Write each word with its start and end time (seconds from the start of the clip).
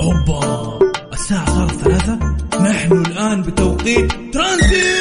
أوبا 0.00 0.78
الساعة 1.12 1.46
صارت 1.46 1.72
ثلاثة. 1.72 2.18
نحن 2.60 2.92
الآن 3.06 3.42
بتوقيت 3.42 4.12
ترانزيت. 4.32 5.00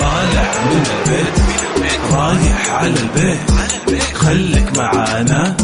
طالع 0.00 0.52
من 0.70 0.82
البيت 0.86 1.36
رايح 2.12 2.70
على 2.70 2.88
البيت. 2.88 3.38
خليك 4.14 4.78
معانا. 4.78 5.56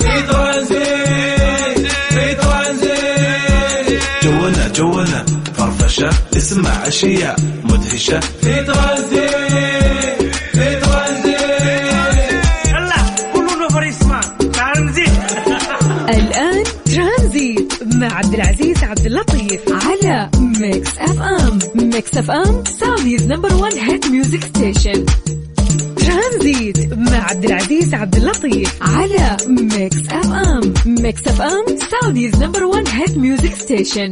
في 0.00 0.22
ترانزيت 0.22 1.92
في 2.10 2.34
ترانزيت. 2.34 4.02
جولنا 4.22 4.68
جولنا 4.68 5.24
فرفشة 5.56 6.10
اسمع 6.36 6.86
أشياء 6.86 7.36
مدهشة. 7.64 8.20
في 8.20 8.64
ترانزيت. 8.64 8.91
Mix 22.12 22.30
FM 22.30 22.64
Saudi's 22.64 23.26
number 23.26 23.54
1 23.54 23.74
hit 23.74 24.06
music 24.06 24.44
station 24.44 25.06
Tranzit 25.96 26.92
مع 26.92 27.30
عبد 27.30 27.44
العزيز 27.44 27.94
عبد 27.94 28.16
اللطيف 28.16 28.78
على 28.82 29.36
Mix 29.48 29.96
FM 30.10 30.74
Mix 30.86 31.28
FM 31.28 31.64
Saudi's 31.90 32.42
number 32.42 32.64
1 32.64 32.88
hit 32.88 33.18
music 33.18 33.54
station 33.54 34.10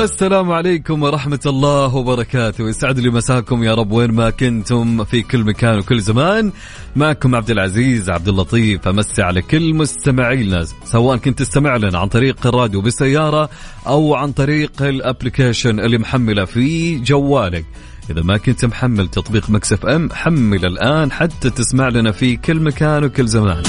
السلام 0.00 0.52
عليكم 0.52 1.02
ورحمة 1.02 1.40
الله 1.46 1.96
وبركاته. 1.96 2.68
يسعد 2.68 2.98
لي 2.98 3.10
مساكم 3.10 3.64
يا 3.64 3.74
رب 3.74 3.92
وين 3.92 4.12
ما 4.12 4.30
كنتم 4.30 5.04
في 5.04 5.22
كل 5.22 5.44
مكان 5.44 5.78
وكل 5.78 6.00
زمان. 6.00 6.52
معكم 6.96 7.34
عبد 7.34 7.50
العزيز 7.50 8.10
عبد 8.10 8.28
اللطيف. 8.28 8.88
أمسي 8.88 9.22
على 9.22 9.42
كل 9.42 9.74
مستمعينا 9.74 10.64
سواء 10.84 11.16
كنت 11.16 11.38
تستمع 11.38 11.76
لنا 11.76 11.98
عن 11.98 12.08
طريق 12.08 12.46
الراديو 12.46 12.80
بالسيارة 12.80 13.50
أو 13.86 14.14
عن 14.14 14.32
طريق 14.32 14.82
ال 14.82 14.90
application 14.90 15.80
اللي 15.80 15.98
محملة 15.98 16.44
في 16.44 16.98
جوالك. 16.98 17.64
إذا 18.10 18.22
ما 18.22 18.36
كنت 18.36 18.64
محمل 18.64 19.08
تطبيق 19.08 19.50
Mix 19.50 19.86
FM 19.86 20.12
حمل 20.12 20.66
الآن 20.66 21.12
حتى 21.12 21.50
تسمع 21.50 21.88
لنا 21.88 22.12
في 22.12 22.36
كل 22.36 22.60
مكان 22.60 23.04
وكل 23.04 23.26
زمان. 23.28 23.62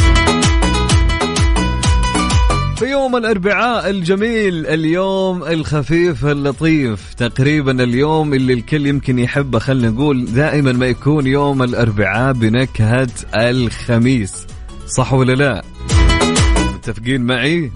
يوم 3.10 3.18
الأربعاء 3.18 3.90
الجميل 3.90 4.68
اليوم 4.68 5.44
الخفيف 5.44 6.26
اللطيف. 6.26 7.14
تقريبا 7.14 7.84
اليوم 7.84 8.34
اللي 8.34 8.54
الكل 8.54 8.86
يمكن 8.88 9.20
يحبه 9.20 9.60
خلينا 9.60 9.90
نقول 9.90 10.26
دائما 10.26 10.72
ما 10.72 10.86
يكون 10.86 11.28
يوم 11.28 11.64
الأربعاء 11.64 12.34
بنكهة 12.34 13.10
الخميس. 13.36 14.48
صح 14.88 15.14
ولا 15.14 15.34
لا؟ 15.34 15.64
متفقين 16.76 17.22
معي؟ 17.22 17.72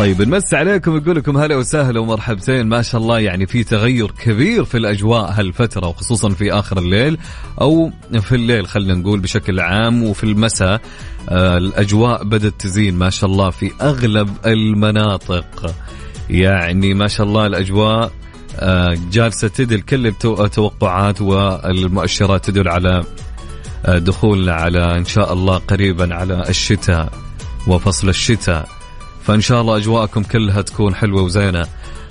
طيب 0.00 0.22
نمس 0.22 0.54
عليكم 0.54 0.96
يقول 0.96 1.16
لكم 1.16 1.36
هلا 1.36 1.56
وسهلا 1.56 2.00
ومرحبتين. 2.00 2.66
ما 2.66 2.82
شاء 2.82 3.00
الله 3.00 3.18
يعني 3.18 3.46
في 3.46 3.64
تغير 3.64 4.10
كبير 4.10 4.64
في 4.64 4.78
الأجواء 4.78 5.32
هالفترة 5.32 5.88
وخصوصا 5.88 6.28
في 6.28 6.52
آخر 6.52 6.78
الليل 6.78 7.18
أو 7.60 7.90
في 8.20 8.34
الليل 8.34 8.66
خلينا 8.66 8.94
نقول 8.94 9.20
بشكل 9.20 9.60
عام 9.60 10.02
وفي 10.02 10.24
المساء. 10.24 10.80
آه 11.28 11.58
الأجواء 11.58 12.24
بدات 12.24 12.52
تزين 12.58 12.94
ما 12.94 13.10
شاء 13.10 13.30
الله 13.30 13.50
في 13.50 13.72
أغلب 13.82 14.30
المناطق. 14.46 15.74
يعني 16.30 16.94
ما 16.94 17.08
شاء 17.08 17.26
الله 17.26 17.46
الأجواء 17.46 18.12
آه 18.56 18.96
جالسة 19.12 19.48
تدل 19.48 19.80
كل 19.80 20.06
التوقعات 20.06 21.20
والمؤشرات 21.20 22.44
تدل 22.44 22.68
على 22.68 23.04
آه 23.86 23.98
دخولنا 23.98 24.52
على 24.52 24.98
إن 24.98 25.04
شاء 25.04 25.32
الله 25.32 25.58
قريبا 25.58 26.14
على 26.14 26.48
الشتاء 26.48 27.12
وفصل 27.66 28.08
الشتاء. 28.08 28.79
فإن 29.22 29.40
شاء 29.40 29.60
الله 29.60 29.76
أجواءكم 29.76 30.22
كلها 30.22 30.62
تكون 30.62 30.94
حلوة 30.94 31.22
وزينة. 31.22 31.66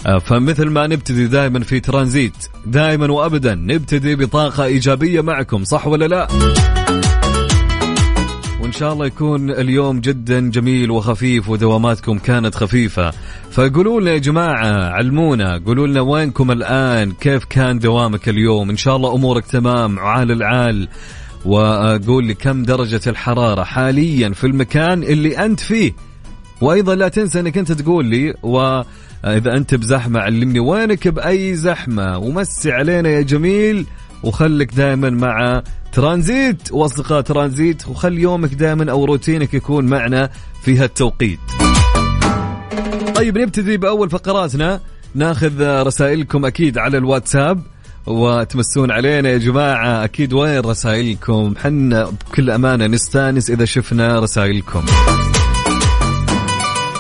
آه، 0.08 0.18
فمثل 0.18 0.70
ما 0.70 0.88
نبتدي 0.88 1.28
دائما 1.28 1.60
في 1.60 1.80
ترانزيت 1.80 2.34
دائما 2.66 3.12
وابدا 3.12 3.56
نبتدي 3.56 4.16
بطاقة 4.16 4.64
إيجابية 4.64 5.22
معكم 5.22 5.64
صح 5.64 5.88
ولا 5.88 6.08
لا؟ 6.08 6.28
وإن 8.62 8.72
شاء 8.72 8.94
الله 8.94 9.06
يكون 9.06 9.52
اليوم 9.52 10.00
جدا 10.00 10.50
جميل 10.50 10.92
وخفيف 10.92 11.50
ودواماتكم 11.50 12.18
كانت 12.18 12.56
خفيفة. 12.56 13.12
فقولوا 13.52 14.02
لنا 14.02 14.12
يا 14.12 14.18
جماعة 14.18 14.90
علمونا 14.90 15.62
قولوا 15.66 15.88
لنا 15.88 16.02
وينكم 16.02 16.52
الآن؟ 16.52 17.12
كيف 17.12 17.46
كان 17.46 17.80
دوامك 17.80 18.30
اليوم؟ 18.30 18.70
إن 18.70 18.78
شاء 18.78 18.96
الله 18.96 19.16
أمورك 19.16 19.46
تمام 19.46 20.00
عال 20.00 20.32
العال. 20.32 20.88
وقول 21.46 22.26
لي 22.26 22.34
كم 22.34 22.64
درجة 22.64 23.02
الحرارة 23.08 23.64
حاليا 23.64 24.30
في 24.30 24.48
المكان 24.48 25.04
اللي 25.04 25.46
أنت 25.46 25.60
فيه. 25.60 25.94
وأيضا 26.62 26.96
لا 26.96 27.08
تنسى 27.08 27.40
إنك 27.40 27.58
أنت 27.58 27.72
تقول 27.72 28.06
لي 28.06 28.34
واذا 28.44 29.58
أنت 29.58 29.76
بزحمة 29.76 30.20
علمني 30.20 30.60
وينك 30.60 31.08
بأي 31.08 31.56
زحمة 31.56 32.18
ومسي 32.18 32.72
علينا 32.72 33.10
يا 33.10 33.22
جميل 33.22 33.86
وخلك 34.24 34.74
دائما 34.74 35.10
مع 35.10 35.64
ترانزيت 35.94 36.72
وأصدقاء 36.72 37.22
ترانزيت 37.22 37.88
وخلي 37.88 38.22
يومك 38.22 38.54
دائما 38.54 38.92
أو 38.92 39.06
روتينك 39.06 39.54
يكون 39.54 39.86
معنا 39.86 40.30
في 40.64 40.78
هالتوقيت. 40.78 41.40
طيب 43.16 43.38
نبتدي 43.38 43.78
بأول 43.78 44.10
فقراتنا 44.10 44.80
ناخذ 45.16 45.62
رسائلكم 45.62 46.46
أكيد 46.46 46.78
على 46.78 46.98
الواتساب 46.98 47.62
وتمسون 48.06 48.92
علينا 48.92 49.30
يا 49.30 49.38
جماعة 49.38 50.04
أكيد 50.04 50.34
وين 50.34 50.60
رسائلكم؟ 50.60 51.54
حنا 51.64 52.04
بكل 52.04 52.50
أمانة 52.50 52.88
نستانس 52.88 53.50
إذا 53.50 53.66
شفنا 53.66 54.20
رسائلكم. 54.20 54.86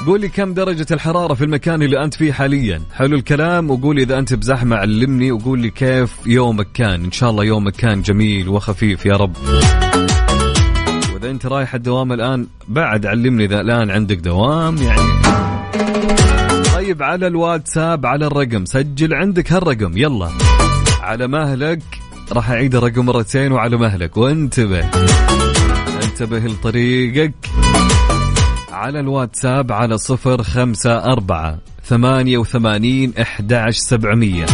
قولي 0.06 0.30
كم 0.30 0.54
درجة 0.54 0.86
الحرارة 0.92 1.34
في 1.34 1.44
المكان 1.44 1.82
اللي 1.82 2.04
أنت 2.04 2.14
فيه 2.14 2.32
حاليا؟ 2.32 2.82
حلو 2.94 3.16
الكلام 3.16 3.70
وقولي 3.70 4.04
إذا 4.04 4.20
أنت 4.20 4.34
بزحمة 4.34 4.76
علمني 4.76 5.32
وقولي 5.32 5.70
كيف 5.70 6.16
يومك 6.26 6.68
كان. 6.74 7.04
إن 7.04 7.12
شاء 7.12 7.30
الله 7.30 7.44
يومك 7.44 7.74
كان 7.76 8.02
جميل 8.02 8.50
وخفيف 8.50 9.06
يا 9.06 9.14
رب. 9.14 9.36
وإذا 11.14 11.30
أنت 11.30 11.46
رايح 11.46 11.76
الدوام 11.76 12.14
الآن 12.14 12.48
بعد 12.68 13.06
علمني 13.06 13.46
إذا 13.46 13.62
الآن 13.62 13.92
عندك 13.92 14.18
دوام 14.18 14.78
يعني. 14.78 15.22
طيب 16.76 17.04
على 17.04 17.28
الواتساب 17.28 18.06
على 18.06 18.28
الرقم. 18.28 18.66
سجل 18.66 19.14
عندك 19.14 19.52
هالرقم 19.52 19.98
يلا. 19.98 20.30
على 21.02 21.28
مهلك 21.28 21.82
راح 22.32 22.50
أعيد 22.50 22.76
الرقم 22.76 23.06
مرتين 23.06 23.52
وعلى 23.52 23.78
مهلك. 23.78 24.18
وانتبه. 24.18 24.86
انتبه 26.04 26.40
لطريقك. 26.40 27.34
على 28.80 29.00
الواتساب 29.00 29.72
على 29.72 29.98
صفر 29.98 30.44
خمسة 30.44 31.04
أربعة 31.04 31.60
ثمانية 31.84 32.38
وثمانين 32.38 33.14
إحداش 33.22 33.78
سبعمية. 33.78 34.46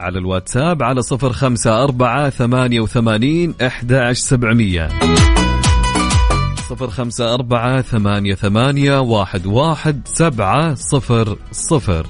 على 0.00 0.18
الواتساب 0.18 0.82
على 0.82 1.02
صفر 1.02 1.32
خمسة 1.32 1.82
أربعة 1.84 2.30
ثمانية 2.30 2.80
وثمانين 2.80 3.54
إحداش 3.66 4.18
سبعمية. 4.18 4.88
صفر 6.68 6.90
خمسة 6.90 7.34
أربعة 7.34 7.82
ثمانية 7.82 8.34
ثمانية 8.34 8.98
واحد 9.00 9.46
واحد 9.46 10.00
سبعة 10.04 10.74
صفر 10.74 11.36
صفر. 11.52 12.06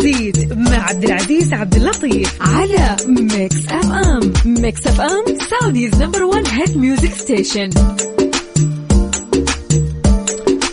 ترانزيت 0.00 0.52
مع 0.52 0.88
عبد 0.88 1.04
العزيز 1.04 1.52
عبد 1.52 1.74
اللطيف 1.74 2.36
على 2.40 2.96
Mix 3.06 3.66
FM 3.68 4.32
Mix 4.46 4.86
FM 4.86 5.24
Saudi's 5.50 6.02
number 6.02 6.22
1 6.22 6.46
hit 6.46 6.76
music 6.76 7.12
station 7.12 7.70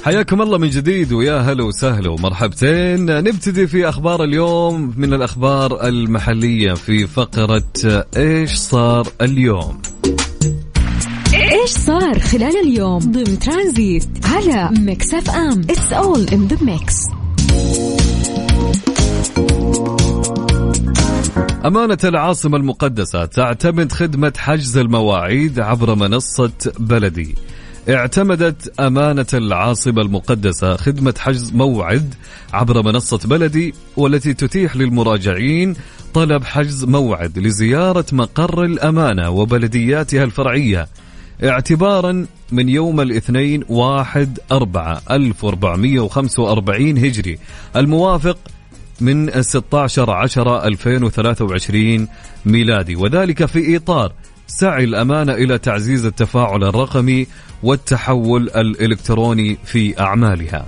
حياكم 0.04 0.42
الله 0.42 0.58
من 0.58 0.70
جديد 0.70 1.14
ويا 1.14 1.38
هلا 1.38 1.64
وسهلا 1.64 2.10
ومرحبتين. 2.10 3.06
نبتدي 3.06 3.68
في 3.68 3.90
أخبار 3.90 4.24
اليوم. 4.24 4.94
من 4.98 5.14
الأخبار 5.14 5.88
المحلية 5.88 6.74
في 6.74 7.08
فقرة 7.08 7.64
إيش 8.18 8.56
صار 8.56 9.08
اليوم؟ 9.22 9.82
إيش 11.34 11.70
صار 11.70 12.20
خلال 12.20 12.58
اليوم؟ 12.64 13.00
ضمن 13.00 13.40
ترانزيت 13.40 14.08
على 14.24 14.70
Mix 14.80 15.14
FM 15.14 15.62
it's 15.70 15.94
all 15.94 16.28
in 16.28 16.48
the 16.48 16.58
mix 16.64 16.96
أمانة 21.68 21.98
العاصمة 22.04 22.58
المقدسة 22.58 23.26
تعتمد 23.26 23.92
خدمة 23.92 24.34
حجز 24.38 24.78
المواعيد 24.78 25.60
عبر 25.60 25.96
منصة 25.96 26.52
بلدي. 26.80 27.36
اعتمدت 27.90 28.80
أمانة 28.80 29.26
العاصمة 29.34 30.02
المقدسة 30.02 30.76
خدمة 30.76 31.14
حجز 31.20 31.54
موعد 31.54 32.14
عبر 32.54 32.82
منصة 32.82 33.20
بلدي 33.26 33.74
والتي 33.98 34.34
تتيح 34.34 34.76
للمراجعين 34.76 35.76
طلب 36.14 36.44
حجز 36.44 36.84
موعد 36.86 37.40
لزيارة 37.40 38.06
مقر 38.12 38.64
الأمانة 38.64 39.30
وبلدياتها 39.30 40.24
الفرعية. 40.24 40.88
اعتبارا 41.44 42.26
من 42.52 42.70
يوم 42.70 43.02
الاثنين 43.02 43.64
واحد 43.70 44.40
أربعة 44.52 45.02
ألف 45.12 45.44
وأربعمية 45.44 46.00
وخمسة 46.00 46.44
وأربعين 46.44 46.98
هجري. 46.98 47.40
الموافق 47.76 48.38
من 49.02 49.42
16 49.42 50.12
10 50.12 50.68
2023 50.68 52.08
ميلادي. 52.46 52.96
وذلك 52.96 53.46
في 53.46 53.78
إطار 53.78 54.12
سعي 54.48 54.84
الأمانة 54.84 55.34
إلى 55.34 55.58
تعزيز 55.58 56.06
التفاعل 56.06 56.64
الرقمي 56.64 57.28
والتحول 57.64 58.50
الإلكتروني 58.50 59.58
في 59.66 60.00
أعمالها. 60.00 60.66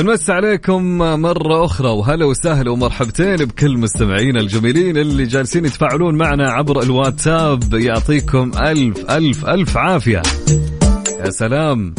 نمس 0.00 0.30
عليكم 0.30 0.98
مرة 0.98 1.64
أخرى 1.64 1.88
وهلا 1.88 2.24
وسهلا 2.24 2.70
ومرحبتين 2.70 3.36
بكل 3.36 3.78
مستمعينا 3.78 4.40
الجميلين 4.40 4.96
اللي 4.96 5.24
جالسين 5.24 5.64
يتفاعلون 5.64 6.14
معنا 6.14 6.50
عبر 6.50 6.82
الواتساب. 6.82 7.74
يعطيكم 7.74 8.50
ألف 8.58 9.10
ألف 9.10 9.46
ألف 9.46 9.76
عافية. 9.76 10.22
يا 11.24 11.30
سلام 11.30 11.94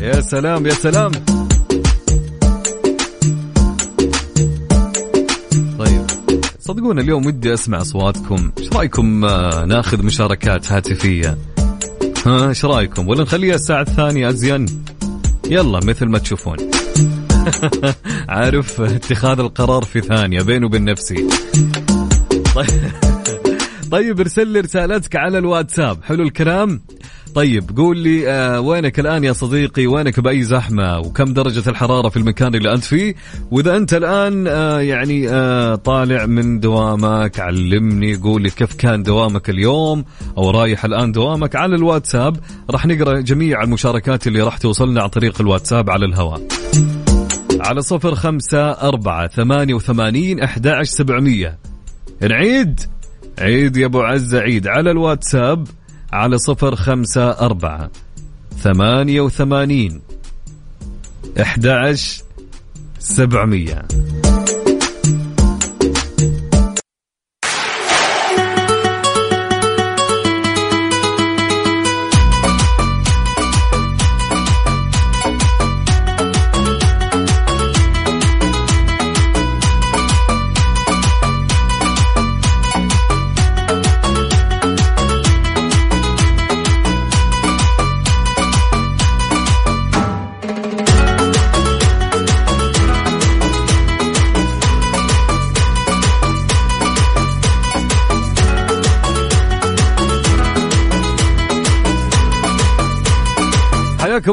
يا 0.00 0.20
سلام 0.20 0.66
يا 0.66 0.72
سلام. 0.72 1.10
طيب 5.78 6.06
صدقونا 6.60 7.00
اليوم 7.00 7.26
ودي 7.26 7.54
أسمع 7.54 7.80
أصواتكم. 7.80 8.52
إيش 8.58 8.72
رأيكم 8.72 9.24
آه، 9.24 9.64
ناخذ 9.64 10.02
مشاركات 10.02 10.72
هاتفية؟ 10.72 11.38
ها 12.26 12.48
إيش 12.48 12.64
رأيكم؟ 12.64 13.08
ولا 13.08 13.22
نخليها 13.22 13.54
الساعة 13.54 13.82
الثانية 13.82 14.28
أزين؟ 14.28 14.66
يلا 15.50 15.78
مثل 15.84 16.06
ما 16.06 16.18
تشوفون. 16.18 16.56
عارف 18.28 18.80
اتخاذ 18.80 19.40
القرار 19.40 19.84
في 19.84 20.00
ثانية 20.00 20.42
بيني 20.42 20.66
وبين 20.66 20.84
نفسي. 20.84 21.28
طيب 22.54 22.68
طيب 23.90 24.20
ارسل 24.20 24.46
لي 24.46 24.60
رسالتك 24.60 25.16
على 25.16 25.38
الواتساب. 25.38 25.98
حلو 26.04 26.22
الكلام. 26.22 26.80
طيب 27.34 27.76
قول 27.76 27.98
لي 27.98 28.30
آه 28.30 28.60
وينك 28.60 29.00
الآن 29.00 29.24
يا 29.24 29.32
صديقي؟ 29.32 29.86
وينك 29.86 30.20
بأي 30.20 30.42
زحمة؟ 30.42 30.98
وكم 30.98 31.24
درجة 31.24 31.70
الحرارة 31.70 32.08
في 32.08 32.16
المكان 32.16 32.54
اللي 32.54 32.74
أنت 32.74 32.84
فيه؟ 32.84 33.14
وإذا 33.50 33.76
أنت 33.76 33.94
الآن 33.94 34.46
آه 34.46 34.80
يعني 34.80 35.28
آه 35.28 35.74
طالع 35.74 36.26
من 36.26 36.60
دوامك 36.60 37.40
علمني 37.40 38.16
قول 38.16 38.42
لي 38.42 38.50
كيف 38.50 38.74
كان 38.74 39.02
دوامك 39.02 39.50
اليوم 39.50 40.04
أو 40.38 40.50
رايح 40.50 40.84
الآن 40.84 41.12
دوامك 41.12 41.56
على 41.56 41.76
الواتساب. 41.76 42.36
راح 42.70 42.86
نقرأ 42.86 43.20
جميع 43.20 43.62
المشاركات 43.62 44.26
اللي 44.26 44.42
راح 44.42 44.58
توصلنا 44.58 45.02
عن 45.02 45.08
طريق 45.08 45.40
الواتساب 45.40 45.90
على 45.90 46.06
الهواء. 46.06 46.40
على 47.60 47.82
صفر 47.82 48.14
خمسة 48.14 48.70
أربعة 48.70 49.28
ثمانية 49.28 49.74
وثمانين 49.74 50.40
أحد 50.40 50.82
سبعمية. 50.82 51.58
نعيد. 52.22 52.80
عيد 53.38 53.76
يا 53.76 53.86
أبو 53.86 54.00
عزة 54.00 54.40
عيد. 54.40 54.68
على 54.68 54.90
الواتساب 54.90 55.68
على 56.12 56.38
صفر 56.38 56.76
خمسة 56.76 57.30
أربعة 57.30 57.90
ثمانية 58.58 59.20
وثمانين 59.20 60.00
أحد 61.40 61.66
سبعمية. 62.98 63.88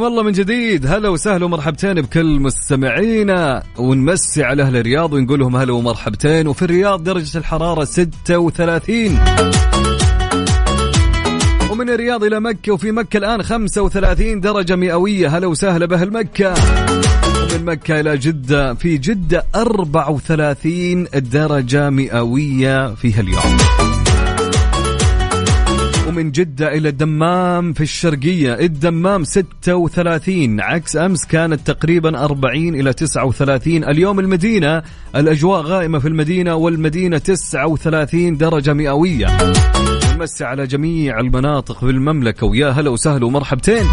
حياكم 0.08 0.20
الله 0.20 0.24
من 0.24 0.32
جديد. 0.32 0.86
هلا 0.86 1.10
وسهلا 1.10 1.46
ومرحبتين 1.46 1.94
بكل 1.94 2.40
مستمعينا 2.40 3.64
ونمسي 3.78 4.44
على 4.44 4.64
أهل 4.64 4.76
الرياض 4.78 5.14
ونقول 5.14 5.40
لهم 5.40 5.56
هلا 5.56 5.74
ومرحبتين. 5.74 6.48
وفي 6.48 6.62
الرياض 6.62 7.04
درجة 7.04 7.38
الحرارة 7.38 7.84
36 7.84 9.20
ومن 11.72 11.90
الرياض 11.90 12.24
إلى 12.24 12.40
مكة 12.40 12.72
وفي 12.72 12.92
مكة 12.92 13.18
الآن 13.18 13.44
35 13.44 14.40
درجة 14.40 14.76
مئوية. 14.76 15.38
هلا 15.38 15.48
وسهلا 15.48 15.86
بأهل 15.86 16.14
مكة. 16.14 16.54
ومن 16.54 17.66
مكة 17.66 18.00
إلى 18.00 18.18
جدة 18.18 18.74
في 18.74 18.98
جدة 18.98 19.46
34 19.56 21.08
درجة 21.14 21.90
مئوية 21.90 22.96
في 22.96 23.14
هاليوم 23.14 23.58
ومن 26.18 26.32
جدة 26.32 26.74
إلى 26.74 26.90
الدمام 26.90 27.74
في 27.74 27.82
الشرقية. 27.82 28.54
الدمام 28.54 29.24
36 29.24 30.62
عكس 30.62 30.98
أمس 30.98 31.26
كانت 31.26 31.72
تقريبا 31.72 32.24
40 32.26 32.76
إلى 32.76 32.94
39 32.94 33.84
اليوم 33.84 34.20
المدينة 34.20 34.84
الأجواء 35.16 35.62
غائمة 35.62 36.00
في 36.00 36.08
المدينة 36.08 36.56
والمدينة 36.56 37.18
39 37.18 38.38
درجة 38.38 38.74
مئوية. 38.74 39.28
نمسي 40.16 40.44
على 40.46 40.68
جميع 40.68 41.20
المناطق 41.20 41.80
في 41.80 41.86
المملكة. 41.86 42.48
ويا 42.48 42.70
هلا 42.70 42.90
وسهلا 42.90 43.26
ومرحبتين. 43.26 43.86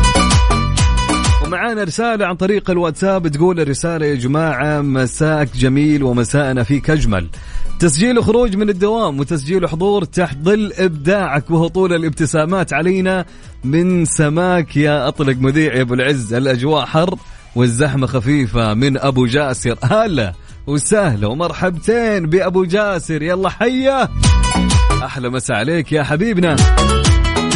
ومعانا 1.55 1.85
رسالة 1.85 2.27
عن 2.27 2.35
طريق 2.35 2.71
الواتساب 2.71 3.29
تقول 3.29 3.61
الرسالة 3.61 4.06
يا 4.06 4.15
جماعة 4.15 4.81
مساك 4.81 5.56
جميل 5.56 6.03
ومساءنا 6.03 6.63
فيك 6.63 6.91
أجمل 6.91 7.29
تسجيل 7.81 8.25
خروج 8.25 8.56
من 8.56 8.69
الدوام 8.69 9.20
وتسجيل 9.20 9.69
حضور 9.69 10.05
تحت 10.05 10.37
ظل 10.43 10.73
إبداعك 10.79 11.51
وهطول 11.51 11.93
الابتسامات 11.93 12.73
علينا. 12.73 13.25
من 13.65 14.05
سماك 14.05 14.77
يا 14.77 15.08
أطلق 15.08 15.37
مذيع 15.37 15.75
يا 15.75 15.82
أبو 15.82 15.94
العز 15.94 16.34
الأجواء 16.34 16.87
حر 16.87 17.15
والزحمة 17.56 18.06
خفيفة 18.06 18.75
من 18.75 18.99
أبو 18.99 19.27
جاسر. 19.27 19.79
هلا 19.82 20.32
وسهلا 20.67 21.27
ومرحبتين 21.27 22.27
بأبو 22.27 22.65
جاسر 22.65 23.23
يلا 23.23 23.49
حيا. 23.49 24.08
أحلى 25.05 25.29
مساء 25.31 25.56
عليك 25.56 25.93
يا 25.93 26.03
حبيبنا. 26.03 26.56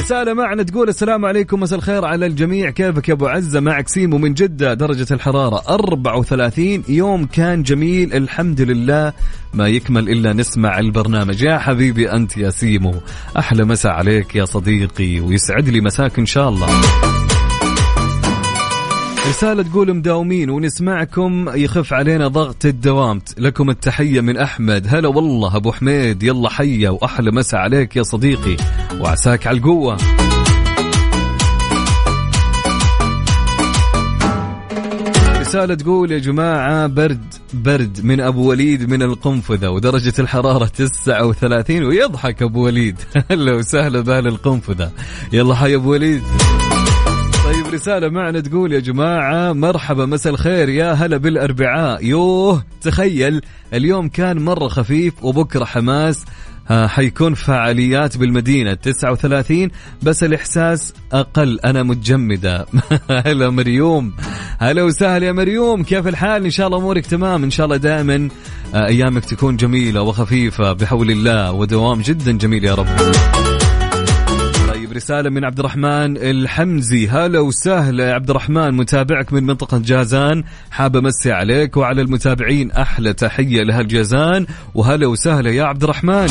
رسالة 0.09 0.35
معنا 0.35 0.63
تقول 0.63 0.89
السلام 0.89 1.25
عليكم 1.25 1.61
مساء 1.61 1.79
الخير 1.79 2.05
على 2.05 2.27
الجميع. 2.27 2.71
كيفك 2.71 3.09
يا 3.09 3.15
أبو 3.15 3.27
عزة؟ 3.27 3.61
معك 3.61 3.89
سيمو 3.89 4.19
من 4.19 4.35
جدة 4.35 4.75
درجة 4.75 5.07
الحرارة 5.11 5.63
34 5.69 6.83
يوم 6.89 7.27
كان 7.27 7.63
جميل 7.63 8.15
الحمد 8.15 8.61
لله. 8.61 9.13
ما 9.55 9.69
يكمل 9.69 10.09
إلا 10.09 10.33
نسمع 10.33 10.79
البرنامج. 10.79 11.43
يا 11.43 11.59
حبيبي 11.59 12.13
أنت 12.13 12.37
يا 12.37 12.51
سيمو 12.51 12.95
أحلى 13.39 13.65
مساء 13.65 13.93
عليك 13.93 14.37
يا 14.37 14.45
صديقي 14.45 15.21
ويسعد 15.21 15.69
لي 15.69 15.81
مساك 15.81 16.19
إن 16.19 16.27
شاء 16.27 16.49
الله. 16.49 16.69
رسالة 19.29 19.63
تقول 19.63 19.95
مداومين 19.95 20.51
ونسمعكم 20.51 21.49
يخف 21.55 21.93
علينا 21.93 22.29
ضغط 22.29 22.65
الدوام. 22.65 23.21
لكم 23.39 23.71
التحية 23.71 24.21
من 24.21 24.37
أحمد. 24.37 24.87
هلا 24.89 25.09
والله 25.09 25.57
أبو 25.57 25.73
حميد. 25.73 26.23
يلا 26.23 26.49
حيا 26.49 26.91
وأحلى 26.91 27.31
مساء 27.31 27.61
عليك 27.61 27.97
يا 27.97 28.03
صديقي. 28.03 28.57
وعساك 29.01 29.47
على 29.47 29.59
القوة. 29.59 29.97
رسالة 35.41 35.75
تقول 35.75 36.13
يا 36.13 36.19
جماعة 36.19 36.87
برد 36.87 37.35
برد 37.55 38.01
من 38.05 38.21
أبو 38.21 38.51
وليد 38.51 38.91
من 38.91 39.03
القنفذة 39.03 39.69
ودرجة 39.69 40.15
الحرارة 40.19 40.67
39 40.67 41.85
ويضحك 41.85 42.43
أبو 42.43 42.65
وليد. 42.65 42.97
هلا 43.31 43.55
وسهلا 43.55 44.01
بأهل 44.01 44.27
القنفذة. 44.27 44.93
يلا 45.33 45.55
حي 45.55 45.75
أبو 45.75 45.93
وليد. 45.93 46.23
طيب 47.69 47.75
رسالة 47.75 48.09
معنا 48.09 48.41
تقول 48.41 48.73
يا 48.73 48.81
جماعة 48.81 49.53
مرحبا 49.53 50.07
مساء 50.07 50.33
الخير 50.33 50.69
يا 50.69 50.93
هلا 50.93 51.17
بالأربعاء. 51.17 52.05
يوه 52.05 52.65
تخيل 52.81 53.41
اليوم 53.75 54.09
كان 54.09 54.45
مرة 54.45 54.69
خفيف 54.69 55.25
وبكرة 55.25 55.65
حماس. 55.65 56.25
ها 56.69 56.87
حيكون 56.87 57.35
فعاليات 57.35 58.17
بالمدينة. 58.17 58.75
39 58.75 59.71
بس 60.03 60.25
الإحساس 60.25 60.95
أقل. 61.13 61.61
أنا 61.61 61.83
متجمدة. 61.83 62.67
هلا 63.27 63.51
مريوم. 63.51 64.15
هلا 64.59 64.83
وسهلا 64.83 65.27
يا 65.27 65.33
مريوم. 65.33 65.83
كيف 65.83 66.09
الحال؟ 66.09 66.45
إن 66.45 66.51
شاء 66.51 66.67
الله 66.67 66.79
أمورك 66.79 67.07
تمام. 67.07 67.45
إن 67.45 67.51
شاء 67.51 67.67
الله 67.67 67.77
دائما 67.77 68.29
آه، 68.75 68.87
أيامك 68.87 69.25
تكون 69.25 69.57
جميلة 69.57 70.03
وخفيفة 70.03 70.73
بحول 70.73 71.11
الله 71.11 71.53
ودوام 71.53 72.01
جدا 72.01 72.33
جميل 72.33 72.65
يا 72.65 72.75
رب. 72.75 72.87
طيب 74.89 74.97
رسالة 74.97 75.31
من 75.31 75.45
عبد 75.45 75.59
الرحمن 75.59 76.17
الحمزي. 76.17 77.09
هلا 77.09 77.41
وسهلا 77.41 78.09
يا 78.09 78.15
عبد 78.15 78.31
الرحمن 78.31 78.75
متابعك 78.75 79.33
من 79.33 79.45
منطقة 79.45 79.79
جازان. 79.79 80.45
حاب 80.71 80.97
أمسي 80.97 81.33
عليك 81.33 81.77
وعلى 81.77 82.03
المتابعين 82.03 82.71
أحلى 82.71 83.13
تحية 83.13 83.63
لهالجازان. 83.63 84.47
وهلا 84.75 85.07
وسهلا 85.07 85.51
يا 85.51 85.65
عبد 85.65 85.83
الرحمن 85.83 86.29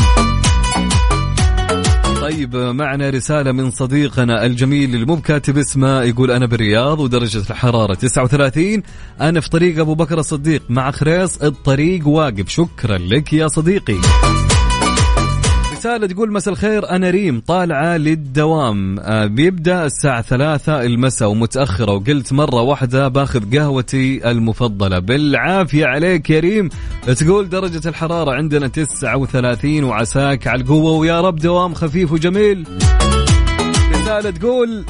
طيب 2.21 2.55
معنا 2.55 3.09
رسالة 3.09 3.51
من 3.51 3.71
صديقنا 3.71 4.45
الجميل 4.45 4.95
اللي 4.95 5.05
مو 5.05 5.15
بكاتب 5.15 5.57
اسمه 5.57 6.01
يقول 6.01 6.31
أنا 6.31 6.45
بالرياض 6.45 6.99
ودرجة 6.99 7.43
الحرارة 7.49 7.93
39 7.93 8.83
أنا 9.21 9.39
في 9.39 9.49
طريق 9.49 9.79
أبو 9.79 9.95
بكر 9.95 10.19
الصديق 10.19 10.61
مع 10.69 10.91
خريص 10.91 11.41
الطريق 11.41 12.07
واقف. 12.07 12.49
شكرا 12.49 12.97
لك 12.97 13.33
يا 13.33 13.47
صديقي. 13.47 13.97
رسالة 15.77 16.07
تقول 16.07 16.31
مساء 16.31 16.53
الخير 16.53 16.89
أنا 16.89 17.09
ريم 17.09 17.39
طالعة 17.47 17.97
للدوام. 17.97 18.99
آه، 18.99 19.25
بيبدأ 19.25 19.85
الساعة 19.85 20.21
ثلاثة 20.21 20.81
المساء 20.81 21.29
ومتأخرة 21.29 21.91
وقلت 21.91 22.33
مرة 22.33 22.61
واحدة 22.61 23.07
باخذ 23.07 23.57
قهوتي 23.57 24.31
المفضلة. 24.31 24.99
بالعافية 24.99 25.85
عليك 25.85 26.29
يا 26.29 26.39
ريم. 26.39 26.69
تقول 27.19 27.49
درجة 27.49 27.89
الحرارة 27.89 28.31
عندنا 28.31 28.67
39 28.67 29.83
وعساك 29.83 30.47
على 30.47 30.61
القوة 30.61 30.91
ويا 30.91 31.21
رب 31.21 31.35
دوام 31.35 31.73
خفيف 31.73 32.11
وجميل. 32.11 32.67
رسالة 33.93 34.29
تقول 34.29 34.85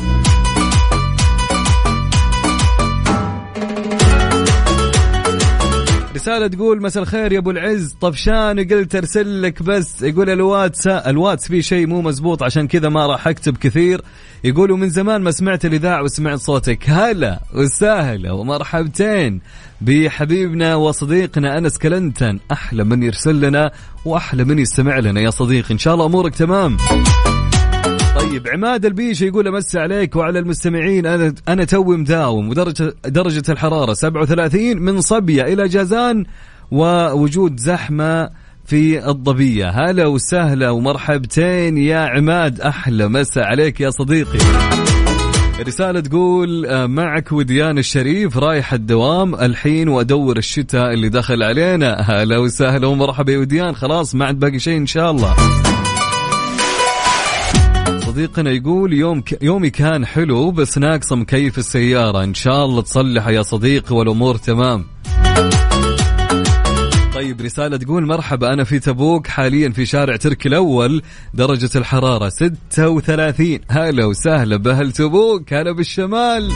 رسالة 6.18 6.48
تقول 6.48 6.82
مساء 6.82 7.04
الخير 7.04 7.32
يا 7.32 7.40
أبو 7.40 7.52
العز. 7.52 7.96
طفشان 8.02 8.68
قلت 8.68 8.96
أرسل 8.96 9.42
لك 9.42 9.64
بس؟ 9.64 10.02
يقول 10.02 10.30
الواتس 10.30 10.88
الواتس 10.88 11.48
فيه 11.48 11.62
شيء 11.62 11.88
مو 11.88 12.02
مزبوط 12.02 12.44
عشان 12.44 12.68
كذا 12.68 12.90
ما 12.90 13.06
راح 13.06 13.28
أكتب 13.28 13.58
كثير. 13.58 14.02
يقولوا 14.44 14.78
من 14.78 14.90
زمان 14.90 15.22
ما 15.22 15.32
سمعت 15.32 15.66
الإذاعة 15.66 16.04
وسمعت 16.04 16.40
صوتك. 16.40 16.90
هلا 16.90 17.40
وسهلا 17.56 18.32
ومرحبتين 18.32 19.42
بحبيبنا 19.82 20.76
وصديقنا 20.76 21.58
أنس 21.58 21.78
كلنتن. 21.78 22.40
أحلى 22.52 22.84
من 22.84 23.04
يرسل 23.04 23.42
لنا 23.42 23.72
وأحلى 24.06 24.44
من 24.44 24.60
يستمع 24.60 25.00
لنا 25.00 25.22
يا 25.22 25.30
صديقي. 25.30 25.74
إن 25.74 25.78
شاء 25.78 25.94
الله 25.94 26.06
أمورك 26.06 26.36
تمام. 26.36 26.78
طيب 28.30 28.48
عماد 28.48 28.86
البيش 28.86 29.22
يقول 29.22 29.48
امسي 29.48 29.80
عليك 29.80 30.16
وعلى 30.16 30.40
المستمعين 30.40 31.06
أنا 31.06 31.34
أنا 31.48 31.64
توي 31.64 31.98
مداوم 31.98 32.50
ودرجة 32.50 32.94
درجة 33.06 33.44
الحرارة 33.50 33.94
37 33.94 34.78
من 34.78 35.02
صبية 35.02 35.42
إلى 35.44 35.68
جازان 35.68 36.26
ووجود 36.72 37.60
زحمة 37.60 38.30
في 38.66 39.10
الضبية. 39.10 39.70
هلا 39.70 40.06
وسهلا 40.06 40.70
ومرحبتين 40.70 41.78
يا 41.78 41.98
عماد 41.98 42.62
أحلى 42.62 43.08
مسا 43.08 43.40
عليك 43.40 43.82
يا 43.82 43.90
صديقي. 43.90 44.40
رسالة 45.68 46.00
تقول 46.00 46.66
آه، 46.66 46.86
معك 46.86 47.32
وديان 47.32 47.78
الشريف 47.78 48.38
رايح 48.38 48.74
الدوام 48.74 49.36
الحين 49.36 49.90
وأدور 49.90 50.38
الشتاء 50.38 50.94
اللي 50.94 51.10
دخل 51.10 51.44
علينا. 51.44 52.02
هلا 52.02 52.38
وسهلا 52.38 52.88
ومرحبا 52.88 53.32
يا 53.32 53.38
وديان 53.38 53.76
خلاص 53.76 54.16
ما 54.16 54.26
عاد 54.26 54.40
باقي 54.40 54.60
شيء 54.60 54.78
إن 54.78 54.86
شاء 54.86 55.12
الله. 55.12 55.36
صديقنا 58.18 58.52
يقول 58.52 58.94
يوم 58.94 59.22
ك... 59.22 59.44
يومي 59.44 59.70
كان 59.70 60.06
حلو 60.06 60.52
بس 60.52 60.78
ناقصه 60.78 61.16
مكيف 61.16 61.58
السيارة. 61.58 62.24
إن 62.24 62.34
شاء 62.34 62.66
الله 62.66 62.82
تصلحه 62.82 63.32
يا 63.32 63.42
صديقي 63.42 63.96
والأمور 63.96 64.36
تمام. 64.36 64.86
طيب 67.16 67.42
رسالة 67.42 67.78
تقول 67.78 68.06
مرحبا 68.06 68.54
أنا 68.54 68.64
في 68.64 68.80
تبوك 68.80 69.28
حاليا 69.28 69.70
في 69.70 69.86
شارع 69.86 70.16
تركي 70.16 70.50
الأول 70.50 71.02
درجة 71.34 71.70
الحرارة 71.76 72.30
36 72.30 73.60
هلا 73.70 74.06
وسهلا 74.06 74.58
بأهل 74.58 74.92
تبوك 74.92 75.54
هلا 75.54 75.72
بالشمال. 75.72 76.52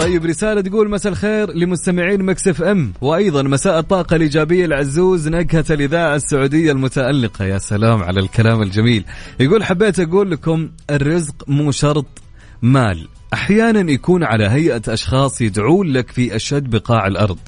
طيب 0.00 0.24
رسالة 0.24 0.60
تقول 0.60 0.90
مساء 0.90 1.12
الخير 1.12 1.52
لمستمعين 1.52 2.22
مكسف 2.22 2.62
ام 2.62 2.92
وأيضا 3.00 3.42
مساء 3.42 3.78
الطاقة 3.78 4.16
الإيجابية 4.16 4.64
العزوز 4.64 5.28
نكهة 5.28 5.64
الإذاعة 5.70 6.14
السعودية 6.14 6.72
المتألقة. 6.72 7.44
يا 7.44 7.58
سلام 7.58 8.02
على 8.02 8.20
الكلام 8.20 8.62
الجميل. 8.62 9.04
يقول 9.40 9.64
حبيت 9.64 10.00
أقول 10.00 10.30
لكم 10.30 10.68
الرزق 10.90 11.34
مو 11.48 11.70
شرط 11.70 12.06
مال. 12.62 13.08
أحيانا 13.32 13.90
يكون 13.90 14.24
على 14.24 14.44
هيئة 14.44 14.82
أشخاص 14.88 15.40
يدعون 15.40 15.92
لك 15.92 16.10
في 16.10 16.36
أشد 16.36 16.70
بقاع 16.70 17.06
الأرض. 17.06 17.38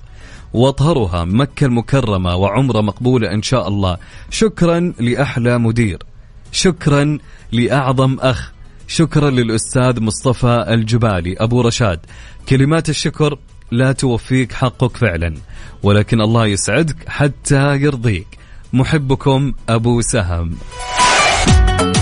وأطهرها 0.52 1.24
مكة 1.24 1.64
المكرمة 1.66 2.36
وعمرة 2.36 2.80
مقبولة 2.80 3.34
إن 3.34 3.42
شاء 3.42 3.68
الله. 3.68 3.96
شكرا 4.30 4.92
لأحلى 5.00 5.58
مدير. 5.58 5.98
شكرا 6.52 7.18
لأعظم 7.52 8.16
أخ. 8.20 8.52
شكرا 8.88 9.30
للأستاذ 9.30 10.00
مصطفى 10.00 10.64
الجبالي. 10.68 11.36
أبو 11.38 11.60
رشاد. 11.60 12.00
كلمات 12.48 12.88
الشكر 12.88 13.38
لا 13.70 13.92
توفيك 13.92 14.52
حقك 14.52 14.96
فعلا 14.96 15.34
ولكن 15.82 16.20
الله 16.20 16.46
يسعدك 16.46 16.96
حتى 17.08 17.76
يرضيك. 17.76 18.26
محبكم 18.72 19.52
أبو 19.68 20.00
سهم. 20.00 20.56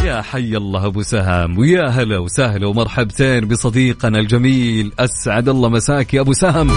يا 0.04 0.22
حي 0.22 0.56
الله 0.56 0.86
أبو 0.86 1.02
سهم 1.02 1.58
ويا 1.58 1.88
هلا 1.88 2.18
وسهلا 2.18 2.66
ومرحبتين 2.66 3.48
بصديقنا 3.48 4.20
الجميل 4.20 4.92
أسعد 4.98 5.48
الله 5.48 5.68
مساك 5.68 6.14
يا 6.14 6.20
أبو 6.20 6.32
سهم. 6.32 6.70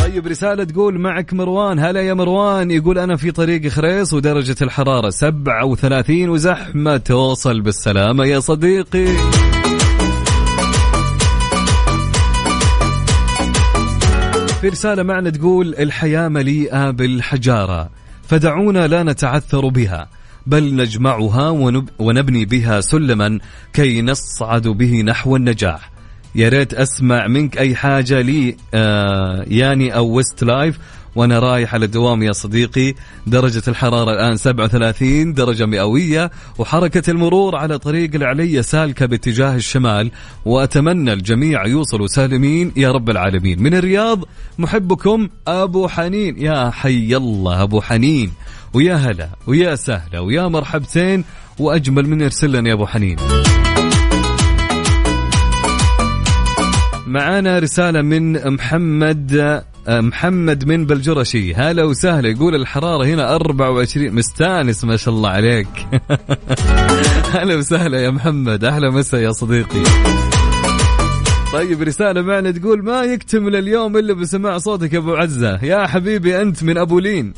طيب 0.00 0.26
رسالة 0.26 0.64
تقول 0.64 0.98
معك 0.98 1.34
مروان 1.34 1.78
هلا 1.78 2.00
يا 2.00 2.14
مروان. 2.14 2.70
يقول 2.70 2.98
أنا 2.98 3.16
في 3.16 3.30
طريق 3.30 3.68
خريص 3.68 4.12
ودرجة 4.12 4.56
الحرارة 4.62 5.10
37 5.10 6.28
وزحمة 6.28 6.96
توصل 6.96 7.60
بالسلامة 7.60 8.24
يا 8.24 8.40
صديقي. 8.40 9.06
في 14.60 14.68
رسالة 14.68 15.02
معنا 15.02 15.30
تقول 15.30 15.74
الحياة 15.78 16.28
مليئة 16.28 16.90
بالحجارة 16.90 17.90
فدعونا 18.28 18.86
لا 18.86 19.02
نتعثر 19.02 19.68
بها 19.68 20.08
بل 20.46 20.76
نجمعها 20.76 21.48
ونب 21.48 21.88
ونبني 21.98 22.44
بها 22.44 22.80
سلما 22.80 23.38
كي 23.72 24.02
نصعد 24.02 24.68
به 24.68 25.02
نحو 25.02 25.36
النجاح. 25.36 25.90
يا 26.34 26.48
ريت 26.48 26.74
أسمع 26.74 27.26
منك 27.26 27.58
أي 27.58 27.74
حاجة 27.74 28.20
لي 28.20 28.56
آه 28.74 29.44
Yanni 29.48 29.94
أو 29.94 30.06
Westlife 30.08 30.78
وأنا 31.16 31.38
رايح 31.38 31.74
على 31.74 31.84
الدوام 31.84 32.22
يا 32.22 32.32
صديقي. 32.32 32.94
درجة 33.26 33.62
الحرارة 33.68 34.12
الآن 34.12 34.36
37 34.36 35.34
درجة 35.34 35.66
مئوية 35.66 36.30
وحركة 36.58 37.10
المرور 37.10 37.56
على 37.56 37.78
طريق 37.78 38.14
العلية 38.14 38.60
سالكة 38.60 39.06
باتجاه 39.06 39.56
الشمال 39.56 40.10
وأتمنى 40.44 41.12
الجميع 41.12 41.66
يوصلوا 41.66 42.06
سالمين 42.06 42.72
يا 42.76 42.92
رب 42.92 43.10
العالمين. 43.10 43.62
من 43.62 43.74
الرياض 43.74 44.24
محبكم 44.58 45.28
أبو 45.48 45.88
حنين. 45.88 46.38
يا 46.38 46.70
حي 46.70 47.16
الله 47.16 47.62
أبو 47.62 47.80
حنين. 47.80 48.32
ويا 48.74 48.94
هلا 48.94 49.28
ويا 49.46 49.74
سهلا 49.74 50.20
ويا 50.20 50.48
مرحبتين 50.48 51.24
وأجمل 51.58 52.08
من 52.08 52.20
يرسل 52.20 52.52
لنا 52.52 52.68
يا 52.68 52.74
أبو 52.74 52.86
حنين. 52.86 53.16
معانا 57.06 57.58
رسالة 57.58 58.02
من 58.02 58.54
محمد 58.54 59.62
محمد 59.88 60.68
من 60.68 60.86
بلجرشي 60.86 61.54
هلا 61.54 61.84
وسهلا. 61.84 62.28
يقول 62.28 62.54
الحرارة 62.54 63.04
هنا 63.04 63.34
24 63.34 64.14
مستانس 64.14 64.84
ما 64.84 64.96
شاء 64.96 65.14
الله 65.14 65.28
عليك. 65.28 65.68
هلا 67.34 67.56
وسهلا 67.56 68.00
يا 68.00 68.10
محمد. 68.10 68.64
أحلى 68.64 68.90
مسا 68.90 69.18
يا 69.18 69.32
صديقي. 69.32 69.82
طيب 71.52 71.82
رسالة 71.82 72.22
معنا 72.22 72.50
تقول 72.50 72.84
ما 72.84 73.02
يكتمل 73.02 73.56
اليوم 73.56 73.96
إلا 73.96 74.14
بسماع 74.14 74.58
صوتك 74.58 74.94
أبو 74.94 75.14
عزة. 75.14 75.64
يا 75.64 75.86
حبيبي 75.86 76.42
أنت 76.42 76.62
من 76.62 76.78
أبو 76.78 76.98
لين. 76.98 77.32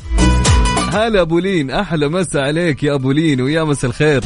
هلا 0.93 1.21
أبو 1.21 1.39
لين. 1.39 1.71
أحلى 1.71 2.09
مسا 2.09 2.37
عليك 2.37 2.83
يا 2.83 2.93
أبو 2.93 3.11
لين 3.11 3.41
ويا 3.41 3.63
مسا 3.63 3.87
الخير. 3.87 4.23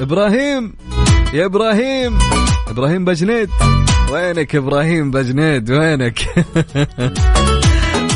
إبراهيم 0.00 0.74
يا 1.34 1.44
إبراهيم. 1.44 2.18
إبراهيم 2.68 3.04
بجنيد. 3.04 3.50
وينك 4.16 4.56
إبراهيم 4.56 5.10
بجنيد؟ 5.10 5.70
وينك؟ 5.70 6.18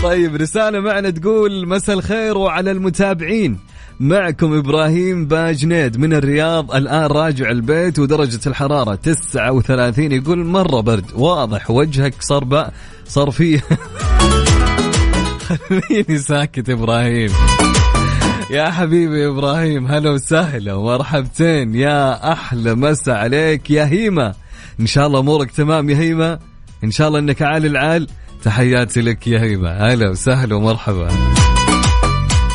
طيب 0.03 0.37
رسالة 0.37 0.81
معنا 0.81 1.11
تقول 1.11 1.69
مساء 1.69 1.97
الخير 1.97 2.39
وعلى 2.39 2.71
المتابعين. 2.71 3.59
معكم 4.01 4.53
إبراهيم 4.53 5.27
باجنيد 5.27 5.99
من 5.99 6.13
الرياض 6.13 6.75
الآن 6.75 7.07
راجع 7.07 7.51
البيت 7.51 7.99
ودرجة 7.99 8.41
الحرارة 8.47 8.95
39 8.95 10.13
يقول 10.13 10.45
مرة 10.45 10.81
برد. 10.81 11.05
واضح 11.15 11.71
وجهك 11.71 12.15
صار 12.21 12.45
بقى 12.45 12.73
صار 13.07 13.31
فيه 13.31 13.61
خليني 15.49 16.19
ساكت 16.19 16.71
إبراهيم. 16.71 17.31
يا 18.51 18.71
حبيبي 18.71 19.27
إبراهيم 19.27 19.87
هلا 19.87 20.11
وسهلا 20.11 20.75
ومرحبتين. 20.75 21.75
يا 21.75 22.33
أحلى 22.33 22.75
مسا 22.75 23.11
عليك 23.11 23.71
يا 23.71 23.85
هيمه 23.85 24.35
إن 24.81 24.87
شاء 24.87 25.07
الله 25.07 25.21
أمورك 25.21 25.51
تمام 25.51 25.91
يا 25.91 25.97
هيمه 25.97 26.39
إن 26.85 26.91
شاء 26.91 27.09
الله 27.09 27.19
إنك 27.19 27.43
عال 27.43 27.67
العال. 27.67 28.07
تحياتي 28.45 29.01
لك 29.01 29.27
يا 29.27 29.41
هيمه 29.41 29.71
هلا 29.71 30.09
وسهلا 30.11 30.55
ومرحبا. 30.55 31.09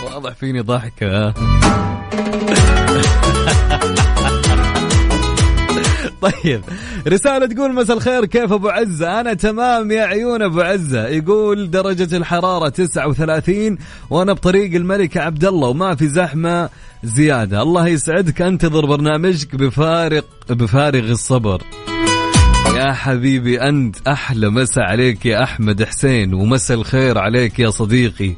واضح 0.06 0.36
فيني 0.36 0.62
ضحكه 0.62 1.34
طيب. 6.22 6.62
رسالة 7.08 7.46
تقول 7.46 7.74
مساء 7.74 7.98
الخير 7.98 8.26
كيف 8.26 8.54
أبو 8.54 8.70
عزة؟ 8.70 9.20
أنا 9.20 9.34
تمام 9.34 9.92
يا 9.92 10.04
عيون 10.04 10.42
أبو 10.42 10.62
عزة. 10.62 11.08
يقول 11.08 11.72
درجة 11.72 12.18
الحرارة 12.18 12.70
39 12.70 13.78
وأنا 14.10 14.34
بطريق 14.34 14.76
الملك 14.76 15.18
عبد 15.18 15.46
الله 15.46 15.68
وما 15.68 15.96
في 15.96 16.08
زحمة 16.08 16.70
زيادة. 17.04 17.62
الله 17.62 17.88
يسعدك 17.88 18.42
أنتظر 18.42 18.86
برنامجك 18.86 19.56
بفارق 19.56 20.26
بفارغ 20.50 21.12
الصبر. 21.12 21.62
يا 22.76 22.94
حبيبي 22.94 23.62
أنت 23.62 24.08
أحلى 24.08 24.50
مسا 24.50 24.80
عليك 24.80 25.26
يا 25.26 25.44
أحمد 25.44 25.84
حسين 25.84 26.34
ومسا 26.34 26.74
الخير 26.74 27.18
عليك 27.18 27.60
يا 27.60 27.70
صديقي 27.70 28.34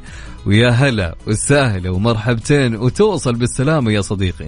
ويا 0.46 0.68
هلا 0.68 1.14
وسهلا 1.26 1.90
ومرحبتين 1.90 2.76
وتوصل 2.76 3.34
بالسلامة 3.34 3.92
يا 3.92 4.00
صديقي. 4.00 4.46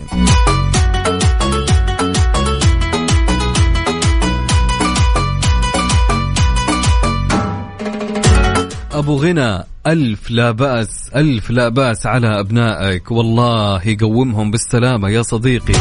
أبو 8.92 9.16
غنى 9.16 9.64
ألف 9.87 10.30
لا 10.30 10.50
بأس 10.50 11.11
ألف 11.16 11.50
لا 11.50 11.68
بأس 11.68 12.06
على 12.06 12.40
أبنائك 12.40 13.11
والله 13.11 13.88
يقومهم 13.88 14.50
بالسلامة 14.50 15.09
يا 15.09 15.23
صديقي. 15.23 15.75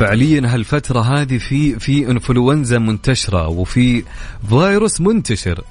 فعليا 0.00 0.54
هالفترة 0.54 1.00
هذه 1.00 1.38
في 1.38 1.78
في 1.78 2.10
إنفلونزا 2.10 2.78
منتشرة 2.78 3.48
وفي 3.48 4.04
فيروس 4.48 5.00
منتشر. 5.00 5.64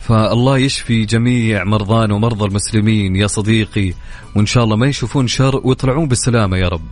فالله 0.00 0.58
يشفي 0.58 1.04
جميع 1.04 1.64
مرضانا 1.64 2.14
ومرضى 2.14 2.44
المسلمين 2.44 3.16
يا 3.16 3.26
صديقي. 3.26 3.92
وإن 4.36 4.46
شاء 4.46 4.64
الله 4.64 4.76
ما 4.76 4.86
يشوفون 4.86 5.26
شر 5.26 5.60
ويطلعون 5.64 6.08
بالسلامة 6.08 6.56
يا 6.56 6.68
رب. 6.68 6.82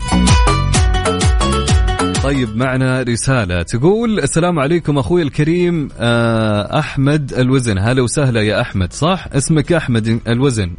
طيب 2.22 2.56
معنا 2.56 3.02
رسالة 3.02 3.62
تقول 3.62 4.20
السلام 4.20 4.58
عليكم 4.58 4.98
أخوي 4.98 5.22
الكريم 5.22 5.88
آه، 5.98 6.78
أحمد 6.78 7.32
الوزن. 7.32 7.78
هلا 7.78 8.02
وسهلا 8.02 8.42
يا 8.42 8.60
أحمد 8.60 8.92
صح؟ 8.92 9.26
اسمك 9.32 9.72
أحمد 9.72 10.20
الوزن. 10.28 10.70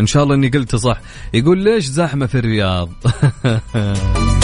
إن 0.00 0.06
شاء 0.06 0.22
الله 0.22 0.34
أني 0.34 0.48
قلت 0.48 0.76
صح. 0.76 1.00
يقول 1.34 1.58
ليش 1.58 1.84
زحمة 1.84 2.26
في 2.26 2.38
الرياض؟ 2.38 2.88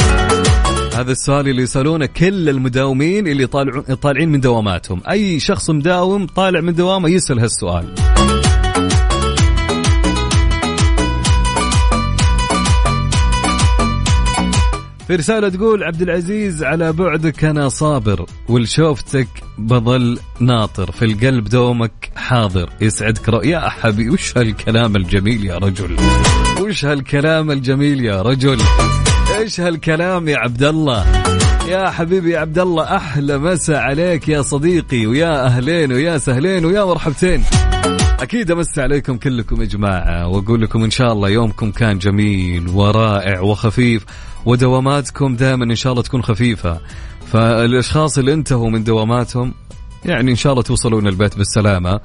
هذا 0.98 1.12
السؤال 1.12 1.48
اللي 1.48 1.62
يسألونه 1.62 2.06
كل 2.06 2.48
المداومين 2.48 3.26
اللي 3.28 3.46
طالعين 3.96 4.28
من 4.28 4.40
دواماتهم. 4.40 5.00
أي 5.10 5.40
شخص 5.40 5.70
مداوم 5.70 6.26
طالع 6.26 6.60
من 6.60 6.74
دوامه 6.74 7.08
يسأل 7.08 7.38
هالسؤال. 7.40 7.94
في 15.06 15.16
رسالة 15.16 15.48
تقول 15.48 15.84
عبد 15.84 16.02
العزيز 16.02 16.64
على 16.64 16.92
بعدك 16.92 17.44
أنا 17.44 17.68
صابر 17.68 18.26
ولشوفتك 18.48 19.28
بظل 19.58 20.18
ناطر 20.40 20.92
في 20.92 21.04
القلب 21.04 21.44
دومك 21.44 22.10
حاضر. 22.16 22.70
يسعدك 22.80 23.28
يا 23.44 23.60
حبي 23.60 24.10
وش 24.10 24.38
هالكلام 24.38 24.96
الجميل 24.96 25.44
يا 25.44 25.58
رجل؟ 25.58 25.96
وش 26.60 26.84
هالكلام 26.84 27.50
الجميل 27.50 28.04
يا 28.04 28.22
رجل؟ 28.22 28.58
إيش 29.38 29.60
هالكلام 29.60 30.28
يا 30.28 30.38
عبد 30.38 30.62
الله 30.62 31.06
يا 31.68 31.90
حبيبي 31.90 32.30
يا 32.30 32.38
عبد 32.38 32.58
الله 32.58 32.96
أحلى 32.96 33.38
مسا 33.38 33.72
عليك 33.72 34.28
يا 34.28 34.42
صديقي 34.42 35.06
ويا 35.06 35.46
أهلين 35.46 35.92
ويا 35.92 36.18
سهلين 36.18 36.64
ويا 36.64 36.84
مرحبتين. 36.84 37.44
أكيد 38.20 38.50
أمس 38.50 38.78
عليكم 38.78 39.16
كلكم 39.16 39.60
يا 39.60 39.66
جماعة 39.66 40.28
وأقول 40.28 40.62
لكم 40.62 40.84
إن 40.84 40.90
شاء 40.90 41.12
الله 41.12 41.28
يومكم 41.28 41.70
كان 41.70 41.98
جميل 41.98 42.68
ورائع 42.68 43.40
وخفيف 43.40 44.04
ودواماتكم 44.46 45.36
دائما 45.36 45.64
إن 45.64 45.76
شاء 45.76 45.92
الله 45.92 46.02
تكون 46.02 46.22
خفيفة. 46.22 46.80
فالأشخاص 47.32 48.18
اللي 48.18 48.32
انتهوا 48.32 48.70
من 48.70 48.84
دواماتهم 48.84 49.54
يعني 50.04 50.30
إن 50.30 50.36
شاء 50.36 50.52
الله 50.52 50.62
توصلون 50.62 51.06
البيت 51.06 51.36
بالسلامة 51.36 52.00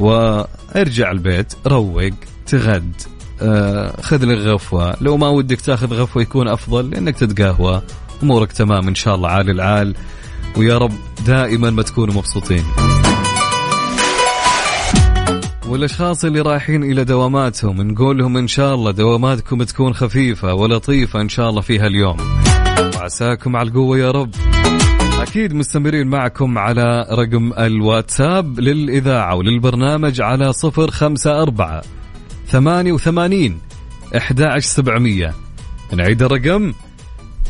وارجع 0.00 1.10
البيت 1.10 1.54
روق 1.66 2.10
تغد. 2.46 2.92
آه، 3.42 4.00
خذ 4.02 4.24
لك 4.24 4.38
غفوة 4.38 4.96
لو 5.00 5.16
ما 5.16 5.28
ودك 5.28 5.60
تاخذ 5.60 5.94
غفوة 5.94 6.22
يكون 6.22 6.48
أفضل 6.48 6.94
إنك 6.94 7.16
تتقهوى. 7.16 7.82
أمورك 8.22 8.52
تمام 8.52 8.88
إن 8.88 8.94
شاء 8.94 9.14
الله 9.14 9.28
عال 9.28 9.50
العال. 9.50 9.94
ويا 10.56 10.78
رب 10.78 10.92
دائما 11.26 11.70
ما 11.70 11.82
تكونوا 11.82 12.14
مبسوطين. 12.14 12.64
والأشخاص 15.68 16.24
اللي 16.24 16.40
رايحين 16.40 16.82
إلى 16.82 17.04
دواماتهم 17.04 17.82
نقول 17.82 18.18
لهم 18.18 18.36
إن 18.36 18.46
شاء 18.46 18.74
الله 18.74 18.90
دواماتكم 18.90 19.62
تكون 19.62 19.94
خفيفة 19.94 20.54
ولطيفة 20.54 21.20
إن 21.20 21.28
شاء 21.28 21.48
الله 21.48 21.60
فيها 21.60 21.86
اليوم 21.86 22.16
وعساكم 22.96 23.56
على 23.56 23.68
القوة 23.68 23.98
يا 23.98 24.10
رب. 24.10 24.30
أكيد 25.20 25.54
مستمرين 25.54 26.06
معكم 26.06 26.58
على 26.58 27.06
رقم 27.10 27.52
الواتساب 27.58 28.60
للإذاعة 28.60 29.34
وللبرنامج 29.34 30.20
على 30.20 30.52
صفر 30.52 30.90
خمسة 30.90 31.42
أربعة 31.42 31.82
88 32.52 33.58
11700 34.14 35.34
نعيد 35.92 36.22
الرقم. 36.22 36.72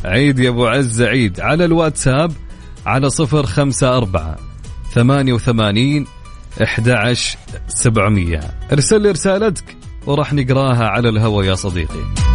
عيد 0.05 0.39
يا 0.39 0.49
أبو 0.49 0.67
عز 0.67 1.03
عيد. 1.03 1.41
على 1.41 1.65
الواتساب 1.65 2.33
على 2.87 3.11
054 3.11 4.37
88 4.95 6.07
11700 6.61 8.41
ارسل 8.73 9.03
لي 9.03 9.11
رسالتك 9.11 9.77
وراح 10.07 10.33
نقراها 10.33 10.85
على 10.85 11.09
الهوا 11.09 11.45
يا 11.45 11.55
صديقي. 11.55 12.32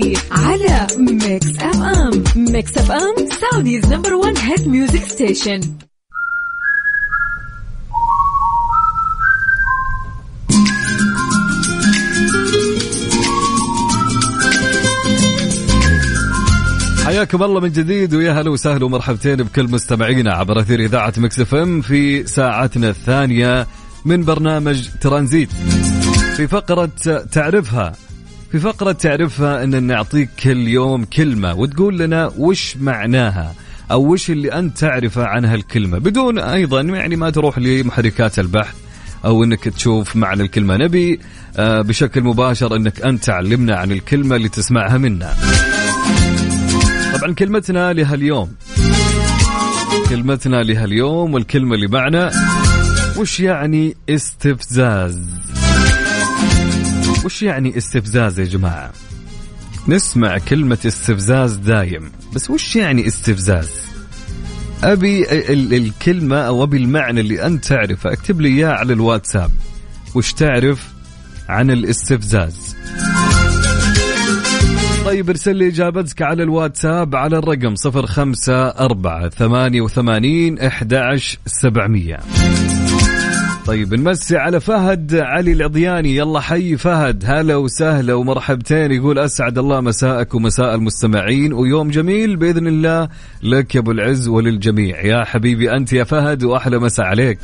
اللطيف 0.00 0.32
على 0.32 0.86
Mix 0.98 1.58
FM 1.58 2.24
Mix 2.36 2.78
FM 2.78 3.14
Saudi's 3.40 3.86
number 3.86 4.14
1 4.14 4.38
hit 4.38 4.68
music 4.68 5.04
station 5.04 5.60
حياكم 17.04 17.42
الله 17.42 17.60
من 17.60 17.72
جديد 17.72 18.14
ويا 18.14 18.32
هلا 18.32 18.50
وسهلا 18.50 18.84
ومرحبتين 18.84 19.36
بكل 19.36 19.64
مستمعينا 19.64 20.32
عبر 20.32 20.60
أثير 20.60 20.80
إذاعة 20.80 21.12
Mix 21.16 21.40
FM 21.40 21.80
في 21.80 22.26
ساعتنا 22.26 22.88
الثانية 22.88 23.66
من 24.04 24.24
برنامج 24.24 24.88
ترانزيت. 25.00 25.52
في 26.36 26.46
فقرة 26.46 26.90
تعرفها 27.32 27.92
في 28.52 28.58
فقرة 28.58 28.92
تعرفها 28.92 29.64
أن 29.64 29.82
نعطيك 29.82 30.28
كل 30.42 30.68
يوم 30.68 31.04
كلمة 31.04 31.54
وتقول 31.54 31.98
لنا 31.98 32.32
وش 32.38 32.76
معناها 32.76 33.54
أو 33.90 34.12
وش 34.12 34.30
اللي 34.30 34.52
أنت 34.52 34.78
تعرفه 34.78 35.24
عن 35.24 35.44
هالكلمة 35.44 35.98
بدون 35.98 36.38
أيضا 36.38 36.80
يعني 36.80 37.16
ما 37.16 37.30
تروح 37.30 37.58
لمحركات 37.58 38.38
البحث 38.38 38.74
أو 39.24 39.44
أنك 39.44 39.68
تشوف 39.68 40.16
معنى 40.16 40.42
الكلمة. 40.42 40.76
نبي 40.76 41.20
آه، 41.56 41.82
بشكل 41.82 42.22
مباشر 42.22 42.76
أنك 42.76 43.00
أنت 43.00 43.24
تعلمنا 43.24 43.76
عن 43.76 43.92
الكلمة 43.92 44.36
اللي 44.36 44.48
تسمعها 44.48 44.98
منا. 44.98 45.34
طبعا 47.18 47.34
كلمتنا 47.34 47.92
لهاليوم. 47.92 48.52
كلمتنا 50.08 50.62
لهاليوم 50.62 51.34
والكلمة 51.34 51.74
اللي 51.74 51.86
معنا 51.86 52.30
وش 53.16 53.40
يعني 53.40 53.96
استفزاز؟ 54.08 55.20
وش 57.24 57.42
يعني 57.42 57.76
استفزاز 57.78 58.40
يا 58.40 58.44
جماعة؟ 58.44 58.92
نسمع 59.88 60.38
كلمة 60.38 60.78
استفزاز 60.86 61.54
دايم 61.54 62.12
بس 62.34 62.50
وش 62.50 62.76
يعني 62.76 63.06
استفزاز؟ 63.06 63.70
أبي 64.84 65.22
ال- 65.52 65.74
الكلمة 65.74 66.36
أو 66.36 66.62
أبي 66.64 66.76
المعنى 66.76 67.20
اللي 67.20 67.46
أنت 67.46 67.64
تعرفه 67.64 68.12
اكتب 68.12 68.40
لي 68.40 68.48
إياه 68.48 68.68
على 68.72 68.92
الواتساب. 68.92 69.50
وش 70.14 70.32
تعرف 70.32 70.88
عن 71.48 71.70
الاستفزاز؟ 71.70 72.76
طيب 75.04 75.30
ارسل 75.30 75.56
لي 75.56 75.68
اجابتك 75.68 76.22
على 76.22 76.42
الواتساب 76.42 77.16
على 77.16 77.38
الرقم 77.38 77.74
054 77.86 79.30
88 79.30 80.58
11700 80.60 82.16
طيب 83.66 83.94
نمسي 83.94 84.36
على 84.36 84.60
فهد 84.60 85.14
علي 85.14 85.52
العضياني 85.52 86.16
يلا 86.16 86.40
حي 86.40 86.76
فهد. 86.76 87.24
هلا 87.26 87.56
وسهلا 87.56 88.14
ومرحبتين. 88.14 88.92
يقول 88.92 89.18
أسعد 89.18 89.58
الله 89.58 89.80
مساءك 89.80 90.34
ومساء 90.34 90.74
المستمعين. 90.74 91.52
ويوم 91.52 91.90
جميل 91.90 92.36
بإذن 92.36 92.66
الله 92.66 93.08
لك 93.42 93.74
يا 93.74 93.80
أبو 93.80 93.90
العز 93.90 94.28
وللجميع. 94.28 95.00
يا 95.00 95.24
حبيبي 95.24 95.76
أنت 95.76 95.92
يا 95.92 96.04
فهد 96.04 96.44
وأحلى 96.44 96.78
مساء 96.78 97.06
عليك. 97.06 97.38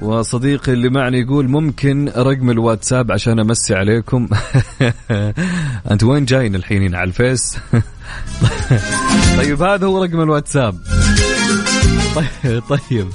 وصديقي 0.00 0.72
اللي 0.72 0.88
معنا 0.88 1.16
يقول 1.18 1.48
ممكن 1.48 2.08
رقم 2.16 2.50
الواتساب 2.50 3.12
عشان 3.12 3.40
أمسي 3.40 3.74
عليكم؟ 3.74 4.28
أنت 5.90 6.04
وين 6.04 6.24
جايين 6.24 6.54
الحين 6.54 6.94
على 6.94 7.08
الفيس؟ 7.08 7.58
طيب 9.38 9.62
هذا 9.62 9.86
هو 9.86 10.04
رقم 10.04 10.20
الواتساب. 10.20 10.74
طيب 12.14 12.62
طيب. 12.68 13.08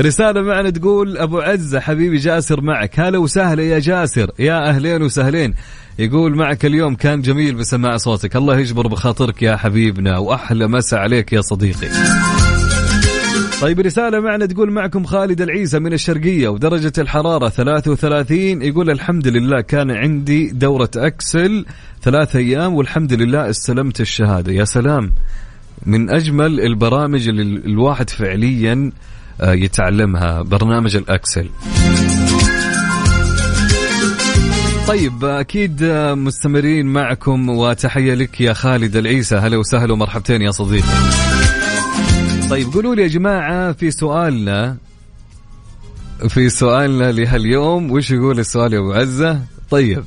رسالة 0.00 0.42
معنا 0.42 0.70
تقول 0.70 1.18
أبو 1.18 1.40
عزة 1.40 1.80
حبيبي 1.80 2.16
جاسر 2.16 2.60
معك. 2.60 3.00
هلا 3.00 3.18
وسهلا 3.18 3.62
يا 3.62 3.78
جاسر. 3.78 4.30
يا 4.38 4.68
أهلين 4.68 5.02
وسهلين. 5.02 5.54
يقول 5.98 6.36
معك 6.36 6.64
اليوم 6.64 6.94
كان 6.94 7.22
جميل 7.22 7.54
بسماع 7.54 7.96
صوتك. 7.96 8.36
الله 8.36 8.58
يجبر 8.58 8.86
بخاطرك 8.86 9.42
يا 9.42 9.56
حبيبنا 9.56 10.18
وأحلى 10.18 10.68
مسا 10.68 10.96
عليك 10.96 11.32
يا 11.32 11.40
صديقي. 11.40 11.88
طيب 13.60 13.80
رسالة 13.80 14.20
معنا 14.20 14.46
تقول 14.46 14.70
معكم 14.70 15.04
خالد 15.04 15.40
العيسى 15.40 15.78
من 15.78 15.92
الشرقية 15.92 16.48
ودرجة 16.48 16.92
الحرارة 16.98 17.48
33 17.48 18.62
يقول 18.62 18.90
الحمد 18.90 19.28
لله 19.28 19.60
كان 19.60 19.90
عندي 19.90 20.50
دورة 20.50 20.90
أكسل 20.96 21.66
ثلاثة 22.02 22.38
أيام 22.38 22.74
والحمد 22.74 23.12
لله 23.12 23.50
استلمت 23.50 24.00
الشهادة. 24.00 24.52
يا 24.52 24.64
سلام. 24.64 25.12
من 25.86 26.10
أجمل 26.10 26.60
البرامج 26.60 27.28
اللي 27.28 27.42
الواحد 27.42 28.10
فعليا 28.10 28.92
آه، 29.40 29.52
يتعلمها 29.52 30.42
برنامج 30.42 30.96
الأكسل. 30.96 31.48
طيب 34.88 35.24
أكيد 35.24 35.82
آه، 35.82 36.14
مستمرين 36.14 36.86
معكم 36.86 37.48
وتحية 37.48 38.14
لك 38.14 38.40
يا 38.40 38.52
خالد 38.52 38.96
العيسى. 38.96 39.36
هلا 39.36 39.56
وسهلا 39.56 39.92
ومرحبتين 39.92 40.42
يا 40.42 40.50
صديقي. 40.50 40.88
طيب 42.50 42.72
قولوا 42.72 42.94
لي 42.94 43.02
يا 43.02 43.08
جماعة 43.08 43.72
في 43.72 43.90
سؤالنا 43.90 44.76
في 46.28 46.48
سؤالنا 46.48 47.12
لهاليوم 47.12 47.90
وش 47.90 48.10
يقول 48.10 48.38
السؤال 48.38 48.72
يا 48.72 48.78
أبو 48.78 48.92
عزة؟ 48.92 49.40
طيب 49.70 50.04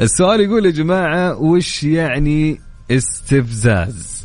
السؤال 0.00 0.40
يقول 0.40 0.66
يا 0.66 0.70
جماعة 0.70 1.36
وش 1.36 1.84
يعني 1.84 2.60
استفزاز؟ 2.90 4.15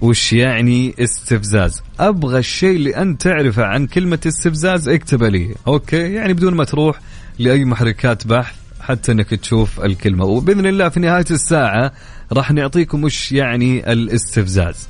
وش 0.00 0.32
يعني 0.32 0.94
استفزاز؟ 0.98 1.82
أبغى 2.00 2.38
الشيء 2.38 2.76
اللي 2.76 2.96
انت 2.96 3.22
تعرفه 3.22 3.64
عن 3.64 3.86
كلمة 3.86 4.18
استفزاز 4.26 4.88
اكتبه 4.88 5.28
لي. 5.28 5.54
أوكي؟ 5.66 6.12
يعني 6.14 6.32
بدون 6.32 6.54
ما 6.54 6.64
تروح 6.64 7.00
لأي 7.38 7.64
محركات 7.64 8.26
بحث 8.26 8.54
حتى 8.80 9.12
إنك 9.12 9.30
تشوف 9.30 9.80
الكلمة. 9.80 10.24
وبإذن 10.24 10.66
الله 10.66 10.88
في 10.88 11.00
نهاية 11.00 11.24
الساعة 11.30 11.92
راح 12.32 12.52
نعطيكم 12.52 13.04
وش 13.04 13.32
يعني 13.32 13.92
الاستفزاز. 13.92 14.88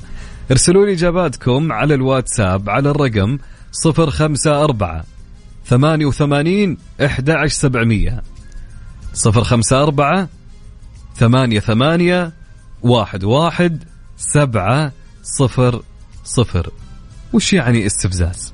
ارسلوا 0.51 0.85
لي 0.85 0.93
إجاباتكم 0.93 1.71
على 1.71 1.93
الواتساب 1.93 2.69
على 2.69 2.89
الرقم 2.89 3.37
054 3.85 5.03
88 5.65 6.77
11700 7.01 8.21
054 9.25 10.27
ثمانية 11.15 11.59
ثمانية 11.59 12.33
واحد 12.81 13.23
واحد 13.23 13.83
سبعة 14.17 14.91
صفر 15.23 15.81
صفر. 16.23 16.71
وش 17.33 17.53
يعني 17.53 17.85
استفزاز؟ 17.85 18.53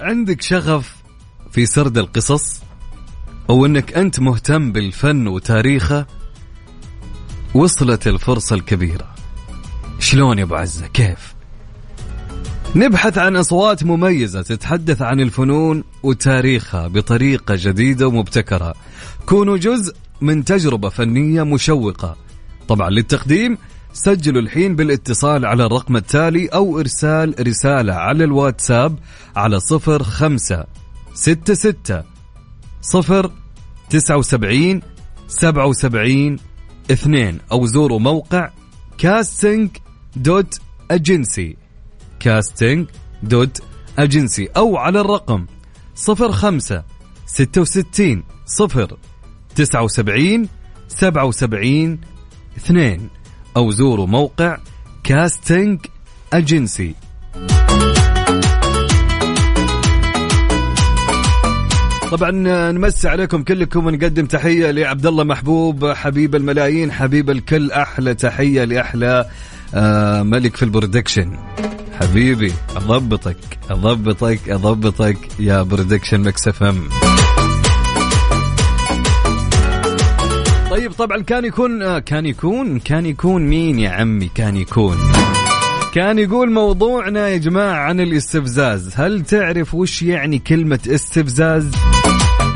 عندك 0.00 0.42
شغف 0.42 0.96
في 1.52 1.66
سرد 1.66 1.98
القصص؟ 1.98 2.62
أو 3.50 3.66
إنك 3.66 3.92
أنت 3.92 4.20
مهتم 4.20 4.72
بالفن 4.72 5.26
وتاريخه؟ 5.26 6.06
وصلت 7.54 8.06
الفرصة 8.06 8.56
الكبيرة. 8.56 9.14
شلون 9.98 10.38
يا 10.38 10.44
أبو 10.44 10.54
عزة؟ 10.54 10.86
كيف؟ 10.86 11.34
نبحث 12.76 13.18
عن 13.18 13.36
أصوات 13.36 13.84
مميزة 13.84 14.42
تتحدث 14.42 15.02
عن 15.02 15.20
الفنون 15.20 15.84
وتاريخها 16.02 16.88
بطريقة 16.88 17.54
جديدة 17.58 18.06
ومبتكرة. 18.08 18.74
كونوا 19.26 19.56
جزء 19.56 19.94
من 20.20 20.44
تجربة 20.44 20.88
فنية 20.88 21.42
مشوقة. 21.42 22.16
طبعا 22.68 22.90
للتقديم 22.90 23.58
سجلوا 23.92 24.42
الحين 24.42 24.76
بالاتصال 24.76 25.46
على 25.46 25.66
الرقم 25.66 25.96
التالي 25.96 26.46
أو 26.46 26.80
إرسال 26.80 27.34
رسالة 27.48 27.92
على 27.92 28.24
الواتساب 28.24 28.98
على 29.36 29.60
صفر 29.60 30.02
خمسة 30.02 30.64
ستة 31.14 31.54
ستة 31.54 32.02
صفر 32.80 33.30
تسعة 33.90 34.16
وسبعين 34.16 34.82
سبعة 35.28 35.66
وسبعين 35.66 36.36
اثنين 36.90 37.38
أو 37.52 37.66
زوروا 37.66 37.98
موقع 37.98 38.50
كاستنج 38.98 39.70
دوت 40.16 40.60
اجنسي 40.90 41.61
كاستنج 42.22 42.86
دوت 43.22 43.62
اجنسي 43.98 44.48
أو 44.56 44.76
على 44.76 45.00
الرقم 45.00 45.46
صفر 45.94 46.32
خمسة 46.32 46.84
ستة 47.26 47.60
وستين 47.60 48.24
صفر 48.46 48.96
تسعة 49.54 49.82
وسبعين 49.82 50.48
سبعة 50.88 51.24
وسبعين 51.24 52.00
اثنين 52.56 53.08
أو 53.56 53.70
زوروا 53.70 54.06
موقع 54.06 54.58
casting 55.04 55.78
agency 56.32 56.94
طبعا 62.10 62.30
نمسي 62.72 63.08
عليكم 63.08 63.42
كلكم 63.42 63.86
ونقدم 63.86 64.26
تحية 64.26 64.70
لعبد 64.70 65.06
الله 65.06 65.24
محبوب 65.24 65.92
حبيب 65.92 66.34
الملايين 66.34 66.92
حبيب 66.92 67.30
الكل 67.30 67.70
أحلى 67.70 68.14
تحية 68.14 68.64
لأحلى 68.64 69.26
آه 69.74 70.22
ملك 70.22 70.56
في 70.56 70.62
ال 70.62 70.68
production. 70.68 71.38
حبيبي 72.00 72.52
أضبطك 72.76 73.36
أضبطك 73.70 74.50
أضبطك 74.50 75.18
يا 75.38 75.62
production 75.62 76.20
Mix 76.20 76.48
FM. 76.48 76.88
طيب 80.70 80.92
طبعا 80.92 81.22
كان 81.22 81.44
يكون 81.44 81.82
آه 81.82 81.98
كان 81.98 82.26
يكون 82.26 82.78
كان 82.78 83.06
يكون 83.06 83.42
مين 83.46 83.78
يا 83.78 83.90
عمي؟ 83.90 84.30
كان 84.34 84.56
يكون. 84.56 84.96
كان 85.94 86.18
يقول 86.18 86.50
موضوعنا 86.52 87.28
يا 87.28 87.36
جماعة 87.36 87.76
عن 87.76 88.00
الاستفزاز. 88.00 88.90
هل 88.94 89.22
تعرف 89.22 89.74
وش 89.74 90.02
يعني 90.02 90.38
كلمة 90.38 90.78
استفزاز؟ 90.86 91.70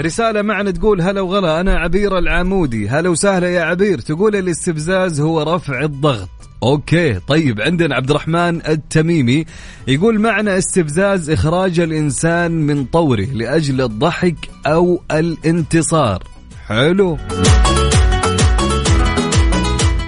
رسالة 0.00 0.42
معنا 0.42 0.70
تقول 0.70 1.00
هلا 1.00 1.20
وغلا 1.20 1.60
أنا 1.60 1.78
عبير 1.78 2.18
العامودي 2.18 2.88
هلا 2.88 3.08
وسهلا 3.08 3.48
يا 3.50 3.62
عبير. 3.62 3.98
تقول 3.98 4.36
الاستفزاز 4.36 5.20
هو 5.20 5.42
رفع 5.42 5.80
الضغط. 5.84 6.28
أوكي 6.62 7.18
طيب 7.28 7.60
عندنا 7.60 7.94
عبد 7.94 8.10
الرحمن 8.10 8.66
التميمي 8.68 9.44
يقول 9.88 10.20
معنى 10.20 10.58
استفزاز 10.58 11.30
إخراج 11.30 11.80
الإنسان 11.80 12.52
من 12.52 12.84
طوره 12.84 13.24
لأجل 13.24 13.80
الضحك 13.80 14.36
أو 14.66 15.00
الانتصار. 15.10 16.22
حلو. 16.66 17.18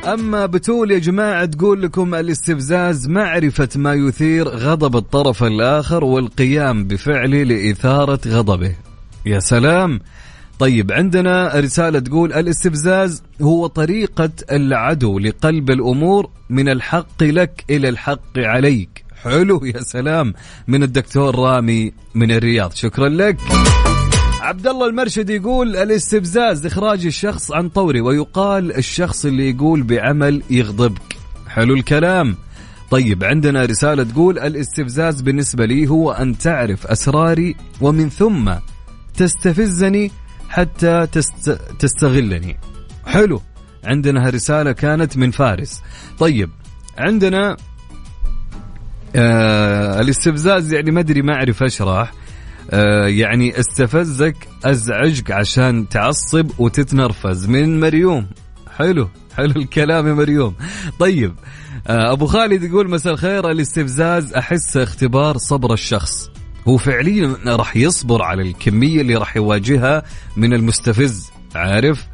أما 0.04 0.46
بتول 0.46 0.90
يا 0.90 0.98
جماعة 0.98 1.44
تقول 1.44 1.82
لكم 1.82 2.14
الاستفزاز 2.14 3.08
معرفة 3.08 3.68
ما 3.76 3.94
يثير 3.94 4.48
غضب 4.48 4.96
الطرف 4.96 5.44
الآخر 5.44 6.04
والقيام 6.04 6.84
بفعله 6.84 7.42
لإثارة 7.42 8.20
غضبه. 8.26 8.74
يا 9.26 9.38
سلام. 9.38 10.00
طيب 10.58 10.92
عندنا 10.92 11.52
رسالة 11.54 11.98
تقول 11.98 12.32
الاستفزاز 12.32 13.22
هو 13.42 13.66
طريقة 13.66 14.30
العدو 14.50 15.18
لقلب 15.18 15.70
الأمور 15.70 16.30
من 16.50 16.68
الحق 16.68 17.22
لك 17.22 17.64
إلى 17.70 17.88
الحق 17.88 18.38
عليك. 18.38 19.04
حلو 19.22 19.64
يا 19.64 19.80
سلام. 19.80 20.34
من 20.68 20.82
الدكتور 20.82 21.38
رامي 21.38 21.92
من 22.14 22.30
الرياض. 22.30 22.72
شكرا 22.74 23.08
لك. 23.08 23.36
عبد 24.40 24.66
الله 24.66 24.86
المرشد 24.86 25.30
يقول 25.30 25.76
الاستفزاز 25.76 26.66
إخراج 26.66 27.06
الشخص 27.06 27.52
عن 27.52 27.68
طوره 27.68 28.00
ويقال 28.00 28.76
الشخص 28.76 29.24
اللي 29.24 29.50
يقول 29.50 29.82
بعمل 29.82 30.42
يغضبك. 30.50 31.16
حلو 31.48 31.74
الكلام. 31.74 32.36
طيب 32.90 33.24
عندنا 33.24 33.64
رسالة 33.64 34.02
تقول 34.02 34.38
الاستفزاز 34.38 35.20
بالنسبة 35.20 35.64
لي 35.66 35.88
هو 35.88 36.10
أن 36.12 36.38
تعرف 36.38 36.86
أسراري 36.86 37.56
ومن 37.80 38.08
ثم 38.08 38.52
تستفزني 39.16 40.10
حتى 40.48 41.06
تست... 41.12 41.50
تستغلني. 41.78 42.56
حلو. 43.06 43.42
عندنا 43.84 44.30
رسالة 44.30 44.72
كانت 44.72 45.16
من 45.16 45.30
فارس. 45.30 45.82
طيب 46.18 46.50
عندنا 46.98 47.56
آه 49.16 50.00
الاستفزاز 50.00 50.72
يعني 50.72 50.90
ما 50.90 51.00
أدري 51.00 51.22
ما 51.22 51.34
أعرف 51.34 51.62
اشرح 51.62 52.12
آه 52.70 53.06
يعني 53.06 53.60
استفزك 53.60 54.36
أزعجك 54.64 55.30
عشان 55.30 55.88
تعصب 55.88 56.50
وتتنرفز 56.58 57.46
من 57.46 57.80
مريوم. 57.80 58.26
حلو. 58.76 59.08
حلو 59.36 59.52
الكلام 59.56 60.08
يا 60.08 60.12
مريوم. 60.12 60.54
طيب 60.98 61.34
آه 61.86 62.12
أبو 62.12 62.26
خالد 62.26 62.62
يقول 62.62 62.90
مساء 62.90 63.12
الخير. 63.12 63.50
الاستفزاز 63.50 64.34
أحس 64.34 64.76
اختبار 64.76 65.38
صبر 65.38 65.72
الشخص. 65.72 66.30
هو 66.68 66.76
فعليا 66.76 67.36
راح 67.46 67.76
يصبر 67.76 68.22
على 68.22 68.42
الكمية 68.42 69.00
اللي 69.00 69.14
راح 69.14 69.36
يواجهها 69.36 70.02
من 70.36 70.54
المستفز 70.54 71.30
عارف؟ 71.54 72.06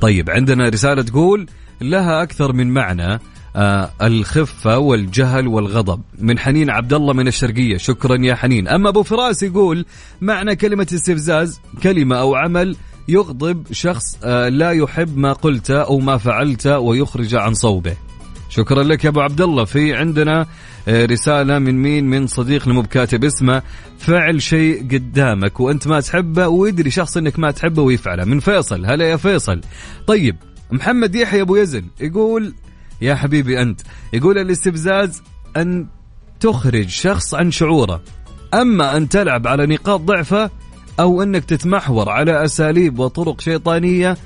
طيب 0.00 0.30
عندنا 0.30 0.68
رسالة 0.68 1.02
تقول 1.02 1.46
لها 1.80 2.22
أكثر 2.22 2.52
من 2.52 2.70
معنى 2.70 3.20
آه 3.56 3.90
الخفة 4.02 4.78
والجهل 4.78 5.48
والغضب. 5.48 6.00
من 6.18 6.38
حنين 6.38 6.70
عبد 6.70 6.92
الله 6.92 7.12
من 7.12 7.28
الشرقية. 7.28 7.76
شكرا 7.76 8.16
يا 8.20 8.34
حنين. 8.34 8.68
أما 8.68 8.88
أبو 8.88 9.02
فراس 9.02 9.42
يقول 9.42 9.86
معنى 10.20 10.56
كلمة 10.56 10.86
استفزاز 10.94 11.60
كلمة 11.82 12.16
أو 12.16 12.34
عمل 12.34 12.76
يغضب 13.08 13.66
شخص 13.72 14.18
آه 14.24 14.48
لا 14.48 14.70
يحب 14.70 15.18
ما 15.18 15.32
قلته 15.32 15.82
أو 15.82 15.98
ما 15.98 16.16
فعلته 16.16 16.78
ويخرج 16.78 17.34
عن 17.34 17.54
صوبه. 17.54 17.96
شكرا 18.56 18.82
لك 18.82 19.04
يا 19.04 19.08
أبو 19.08 19.20
عبد 19.20 19.40
الله 19.40 19.64
في 19.64 19.94
عندنا 19.94 20.46
آه، 20.88 21.06
رسالة 21.06 21.58
من 21.58 21.82
مين؟ 21.82 22.04
من 22.04 22.26
صديق 22.26 22.68
مو 22.68 22.82
بكاتب 22.82 23.24
اسمه 23.24 23.62
فعل 23.98 24.42
شيء 24.42 24.82
قدامك 24.92 25.60
وأنت 25.60 25.88
ما 25.88 26.00
تحبه 26.00 26.48
ويدري 26.48 26.90
شخص 26.90 27.16
إنك 27.16 27.38
ما 27.38 27.50
تحبه 27.50 27.82
ويفعله. 27.82 28.24
من 28.24 28.40
فيصل. 28.40 28.86
هلا 28.86 29.04
يا 29.04 29.16
فيصل. 29.16 29.60
طيب 30.06 30.36
محمد 30.70 31.14
يحيى 31.14 31.40
أبو 31.40 31.56
يزن 31.56 31.84
يقول 32.00 32.54
يا 33.00 33.14
حبيبي 33.14 33.62
أنت 33.62 33.80
يقول 34.12 34.38
الاستفزاز 34.38 35.22
أن 35.56 35.86
تخرج 36.40 36.88
شخص 36.88 37.34
عن 37.34 37.50
شعوره. 37.50 38.02
أما 38.54 38.96
أن 38.96 39.08
تلعب 39.08 39.46
على 39.46 39.66
نقاط 39.66 40.00
ضعفه 40.00 40.50
أو 41.00 41.22
أنك 41.22 41.44
تتمحور 41.44 42.08
على 42.08 42.44
أساليب 42.44 42.98
وطرق 42.98 43.40
شيطانية 43.40 44.16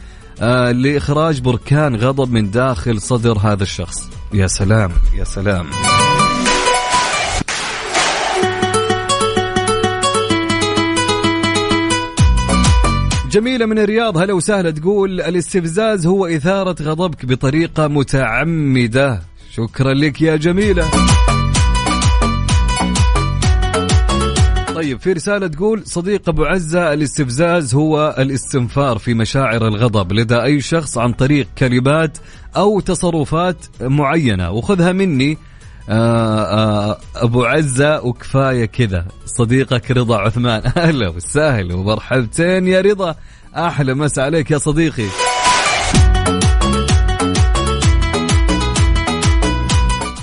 آه 0.41 0.73
لإخراج 0.73 1.41
بركان 1.41 1.97
غضب 1.97 2.33
من 2.33 2.51
داخل 2.51 3.01
صدر 3.01 3.39
هذا 3.39 3.63
الشخص. 3.63 4.18
يا 4.33 4.47
سلام 4.47 4.91
يا 5.15 5.25
سلام. 5.25 5.67
جميلة 13.31 13.67
من 13.67 13.79
الرياض 13.79 14.19
هلا 14.19 14.33
وسهلا. 14.33 14.71
تقول 14.71 15.21
الاستفزاز 15.21 16.07
هو 16.07 16.27
إثارة 16.27 16.77
غضبك 16.83 17.27
بطريقة 17.27 17.89
متعمدة. 17.89 19.23
شكرا 19.51 19.95
لك 19.95 20.23
يا 20.23 20.37
جميلة. 20.37 20.85
طيب 24.79 25.01
في 25.01 25.13
رسالة 25.13 25.47
تقول 25.47 25.87
صديق 25.87 26.29
أبو 26.29 26.45
عزة 26.45 26.93
الاستفزاز 26.93 27.75
هو 27.75 28.15
الاستنفار 28.19 28.99
في 28.99 29.15
مشاعر 29.15 29.69
الغضب 29.69 30.13
لدى 30.13 30.43
أي 30.43 30.61
شخص 30.61 30.99
عن 30.99 31.13
طريق 31.13 31.47
كلمات 31.59 32.19
أو 32.57 32.81
تصرفات 32.81 33.57
معينة. 33.81 34.51
وخذها 34.51 34.93
مني. 34.93 35.39
آه 35.89 36.43
آه 36.43 36.99
أبو 37.17 37.45
عزة 37.45 38.05
وكفاية 38.05 38.65
كذا. 38.65 39.07
صديقك 39.27 39.91
رضا 39.91 40.19
عثمان. 40.19 40.63
أهلا 40.77 41.09
وسهلا 41.09 41.75
ومرحبتين. 41.75 42.69
يا 42.69 42.81
رضا 42.81 43.15
أحلى 43.57 43.95
مسا 43.95 44.21
عليك 44.21 44.51
يا 44.51 44.59
صديقي. 44.59 45.28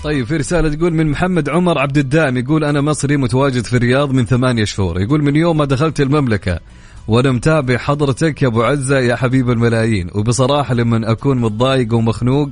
طيب 0.06 0.26
في 0.26 0.38
رسالة 0.38 0.76
تقول 0.76 0.94
من 0.94 1.08
محمد 1.08 1.50
عمر 1.50 1.80
عبد 1.80 1.98
الدائم 1.98 2.38
يقول 2.38 2.64
أنا 2.64 2.82
مصري 2.82 3.18
متواجد 3.18 3.66
في 3.66 3.78
الرياض 3.78 4.12
من 4.12 4.26
ثمانية 4.26 4.64
شهور. 4.64 5.02
يقول 5.02 5.24
من 5.24 5.36
يوم 5.36 5.58
ما 5.58 5.66
دخلت 5.66 6.02
المملكة 6.02 6.60
وأنا 7.08 7.32
متابع 7.32 7.78
حضرتك 7.78 8.42
يا 8.42 8.48
أبو 8.48 8.64
عزة 8.64 9.00
يا 9.00 9.16
حبيب 9.16 9.50
الملايين. 9.50 10.10
وبصراحة 10.16 10.74
لما 10.74 11.12
أكون 11.12 11.42
متضايق 11.42 11.94
ومخنوق 11.94 12.50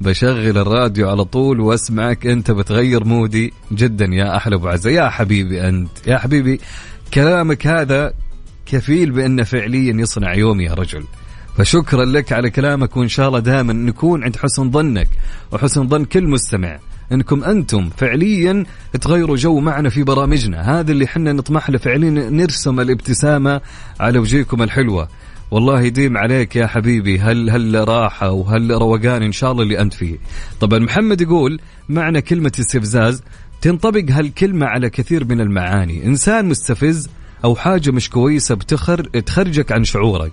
بشغل 0.00 0.58
الراديو 0.58 1.10
على 1.10 1.24
طول 1.24 1.60
وأسمعك 1.60 2.26
أنت 2.26 2.50
بتغير 2.50 3.04
مودي 3.04 3.52
جدا 3.72 4.04
يا 4.04 4.36
أحلى 4.36 4.54
أبو 4.54 4.68
عزة. 4.68 4.90
يا 4.90 5.08
حبيبي 5.08 5.68
أنت 5.68 6.06
يا 6.06 6.18
حبيبي 6.18 6.60
كلامك 7.14 7.66
هذا 7.66 8.12
كفيل 8.66 9.10
بانه 9.10 9.42
فعليا 9.42 9.92
يصنع 9.92 10.34
يومي 10.34 10.64
يا 10.64 10.74
رجل. 10.74 11.04
فشكرا 11.56 12.04
لك 12.04 12.32
على 12.32 12.50
كلامك 12.50 12.96
وإن 12.96 13.08
شاء 13.08 13.28
الله 13.28 13.38
دائما 13.38 13.72
نكون 13.72 14.24
عند 14.24 14.36
حسن 14.36 14.70
ظنك 14.70 15.08
وحسن 15.52 15.88
ظن 15.88 16.04
كل 16.04 16.26
مستمع. 16.26 16.78
إنكم 17.12 17.44
أنتم 17.44 17.90
فعليا 17.96 18.64
تغيروا 19.00 19.36
جو 19.36 19.60
معنا 19.60 19.88
في 19.88 20.02
برامجنا. 20.02 20.80
هذا 20.80 20.92
اللي 20.92 21.06
حنا 21.06 21.32
نطمح 21.32 21.70
له 21.70 21.78
فعليا 21.78 22.10
نرسم 22.10 22.80
الابتسامة 22.80 23.60
على 24.00 24.18
وجيهكم 24.18 24.62
الحلوة. 24.62 25.08
والله 25.50 25.82
يديم 25.82 26.16
عليك 26.16 26.56
يا 26.56 26.66
حبيبي 26.66 27.18
هل 27.18 27.50
هل 27.50 27.88
راحة 27.88 28.30
وهل 28.30 28.70
روقان 28.70 29.22
إن 29.22 29.32
شاء 29.32 29.52
الله 29.52 29.62
اللي 29.62 29.80
أنت 29.80 29.94
فيه. 29.94 30.16
طبعا 30.60 30.78
محمد 30.78 31.20
يقول 31.20 31.60
معنى 31.88 32.22
كلمة 32.22 32.52
استفزاز 32.60 33.22
تنطبق 33.60 34.04
هالكلمة 34.10 34.66
على 34.66 34.90
كثير 34.90 35.24
من 35.24 35.40
المعاني. 35.40 36.06
إنسان 36.06 36.48
مستفز 36.48 37.08
أو 37.44 37.54
حاجة 37.54 37.90
مش 37.90 38.10
كويسة 38.10 38.54
بتخر 38.54 39.02
تخرجك 39.04 39.72
عن 39.72 39.84
شعورك. 39.84 40.32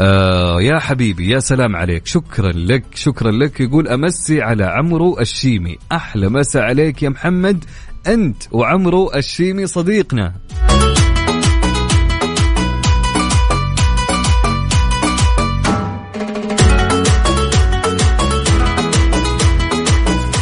آه 0.00 0.62
يا 0.62 0.78
حبيبي 0.78 1.30
يا 1.30 1.38
سلام 1.38 1.76
عليك. 1.76 2.06
شكرا 2.06 2.52
لك 2.52 2.84
شكرا 2.94 3.30
لك. 3.30 3.60
يقول 3.60 3.88
أمسي 3.88 4.42
على 4.42 4.64
عمرو 4.64 5.18
الشيمي. 5.20 5.78
أحلى 5.92 6.28
مسا 6.28 6.58
عليك 6.58 7.02
يا 7.02 7.08
محمد. 7.08 7.64
أنت 8.06 8.42
وعمرو 8.52 9.12
الشيمي 9.14 9.66
صديقنا. 9.66 10.34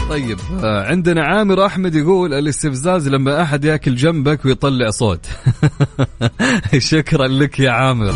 طيب 0.08 0.38
آه، 0.64 0.86
عندنا 0.86 1.24
عامر 1.24 1.66
أحمد 1.66 1.94
يقول 1.94 2.34
الاستفزاز 2.34 3.08
لما 3.08 3.42
أحد 3.42 3.64
ياكل 3.64 3.94
جنبك 3.94 4.44
ويطلع 4.44 4.90
صوت. 4.90 5.26
شكرا 6.78 7.28
لك 7.28 7.60
يا 7.60 7.70
عامر. 7.70 8.14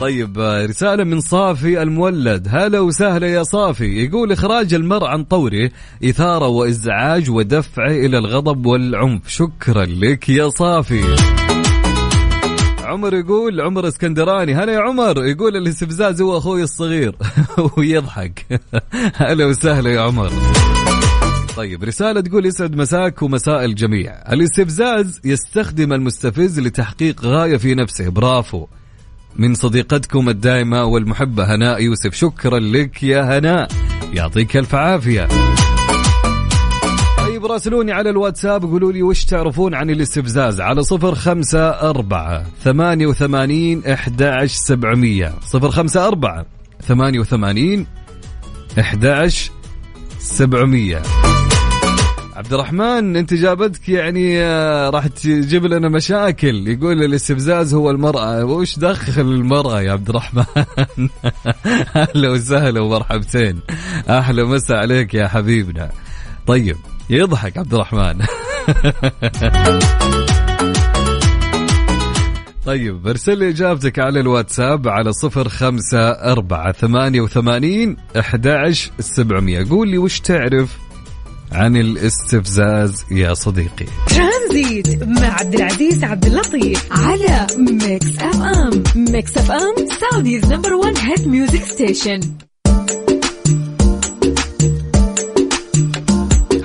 طيب 0.00 0.38
رسالة 0.38 1.04
من 1.04 1.20
صافي 1.20 1.82
المولد. 1.82 2.48
هلا 2.50 2.80
وسهلا 2.80 3.26
يا 3.26 3.42
صافي. 3.42 4.04
يقول 4.04 4.32
إخراج 4.32 4.74
المرء 4.74 5.06
عن 5.06 5.24
طوره 5.24 5.70
إثارة 6.04 6.46
وإزعاج 6.46 7.30
ودفعه 7.30 7.90
إلى 7.90 8.18
الغضب 8.18 8.66
والعنف. 8.66 9.28
شكرا 9.28 9.84
لك 9.84 10.28
يا 10.28 10.48
صافي. 10.48 11.16
عمر 12.84 13.14
يقول 13.14 13.60
عمر 13.60 13.88
اسكندراني. 13.88 14.54
هلا 14.54 14.72
يا 14.72 14.80
عمر. 14.80 15.24
يقول 15.24 15.56
الاستفزاز 15.56 16.22
هو 16.22 16.38
أخوي 16.38 16.62
الصغير. 16.62 17.16
ويضحك. 17.78 18.60
هلا 19.16 19.46
وسهلا 19.46 19.90
يا 19.90 20.00
عمر. 20.00 20.30
طيب 21.56 21.84
رسالة 21.84 22.20
تقول 22.20 22.46
يسعد 22.46 22.76
مساك 22.76 23.22
ومساء 23.22 23.64
الجميع. 23.64 24.32
الاستفزاز 24.32 25.20
يستخدم 25.24 25.92
المستفز 25.92 26.60
لتحقيق 26.60 27.24
غاية 27.24 27.56
في 27.56 27.74
نفسه. 27.74 28.08
برافو. 28.08 28.66
من 29.38 29.54
صديقتكم 29.54 30.28
الدائمة 30.28 30.84
والمحبة 30.84 31.54
هناء 31.54 31.82
يوسف. 31.82 32.14
شكرا 32.14 32.58
لك 32.58 33.02
يا 33.02 33.38
هناء. 33.38 33.68
يعطيك 34.12 34.56
ألف 34.56 34.74
عافية. 34.74 35.28
طيب 37.18 37.46
راسلوني 37.46 37.92
على 37.92 38.10
الواتساب 38.10 38.62
قولوا 38.62 38.92
لي 38.92 39.02
وش 39.02 39.24
تعرفون 39.24 39.74
عن 39.74 39.90
الاستفزاز؟ 39.90 40.60
على 40.60 40.82
صفر 40.82 41.14
خمسة 41.14 41.68
أربعة 41.68 42.44
ثمانية 42.64 43.06
وثمانين 43.06 43.86
إحدى 43.86 44.46
سبعمية. 44.46 45.34
صفر 45.42 45.70
خمسة 45.70 46.08
أربعة 46.08 46.46
ثمانية 46.82 47.18
وثمانين 47.18 47.86
إحدى 48.78 49.28
سبعمية. 50.18 51.02
عبد 52.36 52.52
الرحمن 52.52 53.16
انت 53.16 53.34
جابتك 53.34 53.88
يعني 53.88 54.40
آه، 54.40 54.90
راح 54.90 55.06
تجيب 55.06 55.66
لنا 55.66 55.88
مشاكل. 55.88 56.68
يقول 56.68 57.02
الاستفزاز 57.02 57.74
هو 57.74 57.90
المرأة. 57.90 58.44
وش 58.44 58.78
دخل 58.78 59.20
المرأة 59.22 59.82
يا 59.82 59.92
عبد 59.92 60.08
الرحمن؟ 60.08 60.44
أهلا 61.96 62.30
وسهلا 62.30 62.80
ومرحبتين. 62.80 63.60
أحلى 64.10 64.44
مسا 64.44 64.72
عليك 64.72 65.14
يا 65.14 65.28
حبيبنا. 65.28 65.90
طيب 66.46 66.76
يضحك 67.10 67.58
عبد 67.58 67.74
الرحمن. 67.74 68.18
طيب 72.66 73.08
ارسل 73.08 73.38
لي 73.38 73.48
إجابتك 73.48 73.98
على 73.98 74.20
الواتساب 74.20 74.88
على 74.88 75.12
صفر 75.12 75.48
خمسة 75.48 76.08
أربعة 76.08 76.72
ثمانية 76.72 77.20
وثمانين 77.20 77.96
أحد 78.18 78.74
سبعمية. 79.00 79.66
قول 79.70 79.88
لي 79.88 79.98
وش 79.98 80.20
تعرف؟ 80.20 80.85
عن 81.52 81.76
الاستفزاز 81.76 83.04
يا 83.10 83.34
صديقي. 83.34 83.86
ترانزيت 84.06 85.02
مع 85.02 85.40
عبد 85.40 85.54
العزيز 85.54 86.04
عبد 86.04 86.24
اللطيف 86.26 86.86
على 86.90 87.46
Mix 87.58 88.18
FM. 88.18 88.82
Mix 88.96 89.36
FM 89.38 89.74
Saudi's 90.00 90.52
number 90.52 90.72
1 90.74 90.98
hit 90.98 91.26
music 91.26 91.64
station. 91.64 92.20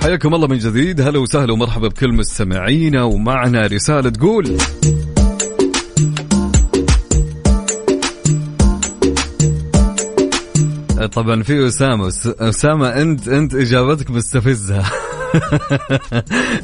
حياكم 0.02 0.34
الله 0.34 0.46
من 0.48 0.58
جديد. 0.58 1.00
هلا 1.00 1.18
وسهلا 1.18 1.52
ومرحبا 1.52 1.88
بكل 1.88 2.12
مستمعينا 2.12 3.02
ومعنا 3.02 3.66
رسالة 3.66 4.10
تقول 4.10 4.58
طبعا 11.06 11.42
في 11.42 11.66
أسامة. 11.68 12.12
أسامة 12.26 12.88
أنت 12.88 13.28
أنت 13.28 13.54
إجابتك 13.54 14.10
مستفزة. 14.10 14.82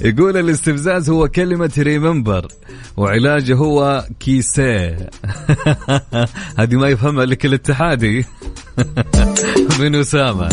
يقول 0.09 0.37
الاستفزاز 0.37 1.11
هو 1.11 1.29
كلمة 1.29 1.72
ريمبر 1.79 2.46
وعلاجه 2.96 3.55
هو 3.55 4.07
كيسيه 4.20 5.11
هذه 6.59 6.74
ما 6.77 6.88
يفهمها 6.88 7.24
لك 7.24 7.46
الاتحادي 7.46 8.24
من 9.81 9.94
أسامة. 9.94 10.48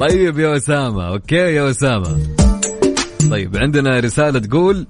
طيب 0.00 0.38
يا 0.38 0.56
أسامة 0.56 1.08
أوكي 1.08 1.34
يا 1.36 1.70
أسامة. 1.70 2.18
طيب 3.30 3.56
عندنا 3.56 4.00
رسالة 4.00 4.38
تقول 4.38 4.86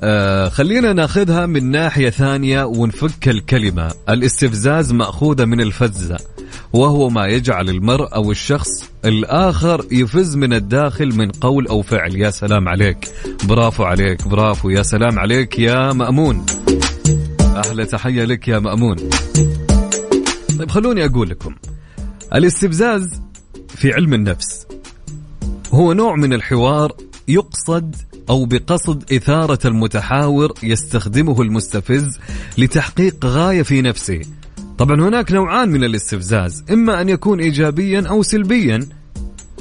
آه 0.00 0.48
خلينا 0.48 0.92
ناخذها 0.92 1.46
من 1.46 1.70
ناحية 1.70 2.10
ثانية 2.10 2.64
ونفك 2.64 3.28
الكلمة. 3.28 3.92
الاستفزاز 4.08 4.92
مأخوذة 4.92 5.44
من 5.44 5.60
الفزة. 5.60 6.18
وهو 6.72 7.08
ما 7.08 7.26
يجعل 7.26 7.68
المرء 7.68 8.14
أو 8.14 8.30
الشخص 8.30 8.68
الآخر 9.04 9.86
يفز 9.92 10.36
من 10.36 10.52
الداخل 10.52 11.14
من 11.14 11.30
قول 11.30 11.66
أو 11.66 11.82
فعل. 11.82 12.16
يا 12.16 12.30
سلام 12.30 12.68
عليك. 12.68 13.08
برافو 13.44 13.84
عليك. 13.84 14.28
برافو. 14.28 14.70
يا 14.70 14.82
سلام 14.82 15.18
عليك 15.18 15.58
يا 15.58 15.92
مأمون. 15.92 16.46
أحلى 17.40 17.84
تحية 17.84 18.24
لك 18.24 18.48
يا 18.48 18.58
مأمون. 18.58 18.96
طيب 20.58 20.70
خلوني 20.70 21.04
أقول 21.04 21.28
لكم. 21.28 21.54
الاستفزاز 22.34 23.20
في 23.68 23.92
علم 23.92 24.14
النفس 24.14 24.66
هو 25.70 25.92
نوع 25.92 26.16
من 26.16 26.32
الحوار 26.32 26.92
يقصد 27.28 27.96
أو 28.30 28.44
بقصد 28.44 29.12
إثارة 29.12 29.66
المتحاور 29.66 30.54
يستخدمه 30.62 31.42
المستفز 31.42 32.18
لتحقيق 32.58 33.24
غاية 33.24 33.62
في 33.62 33.82
نفسه. 33.82 34.20
طبعا 34.78 35.00
هناك 35.00 35.32
نوعان 35.32 35.68
من 35.68 35.84
الاستفزاز 35.84 36.64
إما 36.72 37.00
أن 37.00 37.08
يكون 37.08 37.40
إيجابيا 37.40 38.06
أو 38.08 38.22
سلبيا. 38.22 38.88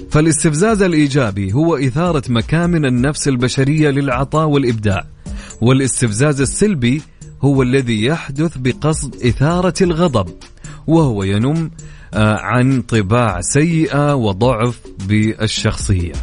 فالاستفزاز 0.10 0.82
الإيجابي 0.82 1.54
هو 1.54 1.76
إثارة 1.76 2.24
مكامن 2.30 2.86
النفس 2.86 3.28
البشرية 3.28 3.90
للعطاء 3.90 4.48
والإبداع. 4.48 5.06
والاستفزاز 5.62 6.42
السلبي 6.42 7.02
هو 7.42 7.62
الذي 7.62 8.06
يحدث 8.06 8.58
بقصد 8.58 9.16
إثارة 9.16 9.74
الغضب 9.82 10.30
وهو 10.88 11.24
ينم 11.24 11.72
آه، 12.14 12.38
عن 12.40 12.82
طباع 12.82 13.42
سيئة 13.42 14.16
وضعف 14.16 14.80
بالشخصية. 15.08 16.14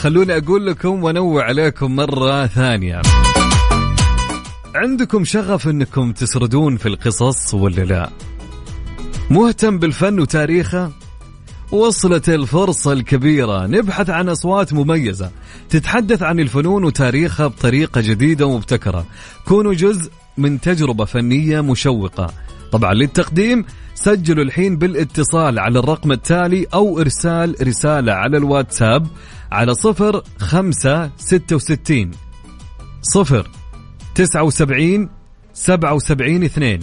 خلوني 0.00 0.36
أقول 0.36 0.66
لكم 0.66 1.04
وأنوع 1.04 1.44
عليكم 1.44 1.96
مرة 1.96 2.46
ثانية. 2.46 3.02
عندكم 4.74 5.24
شغف 5.24 5.68
أنكم 5.68 6.12
تسردون 6.12 6.76
في 6.76 6.86
القصص 6.86 7.54
ولا 7.54 7.82
لا؟ 7.82 8.10
مهتم 9.30 9.78
بالفن 9.78 10.20
وتاريخه؟ 10.20 10.90
وصلت 11.72 12.28
الفرصة 12.28 12.92
الكبيرة. 12.92 13.66
نبحث 13.66 14.10
عن 14.10 14.28
أصوات 14.28 14.72
مميزة. 14.72 15.30
تتحدث 15.68 16.22
عن 16.22 16.40
الفنون 16.40 16.84
وتاريخها 16.84 17.46
بطريقة 17.46 18.00
جديدة 18.00 18.46
ومبتكرة. 18.46 19.06
كونوا 19.44 19.74
جزء 19.74 20.10
من 20.38 20.60
تجربة 20.60 21.04
فنية 21.04 21.60
مشوقة. 21.60 22.30
طبعا 22.72 22.94
للتقديم 22.94 23.64
سجلوا 24.04 24.44
الحين 24.44 24.76
بالاتصال 24.76 25.58
على 25.58 25.78
الرقم 25.78 26.12
التالي 26.12 26.66
أو 26.74 27.00
إرسال 27.00 27.68
رسالة 27.68 28.12
على 28.12 28.36
الواتساب 28.36 29.06
على 29.52 29.74
صفر 29.74 30.22
خمسة 30.38 31.10
ستة 31.16 31.56
وستين. 31.56 32.10
صفر 33.02 33.50
تسعة 34.14 34.42
وسبعين 34.42 35.08
سبعة 35.54 35.94
وسبعين 35.94 36.44
اثنين. 36.44 36.80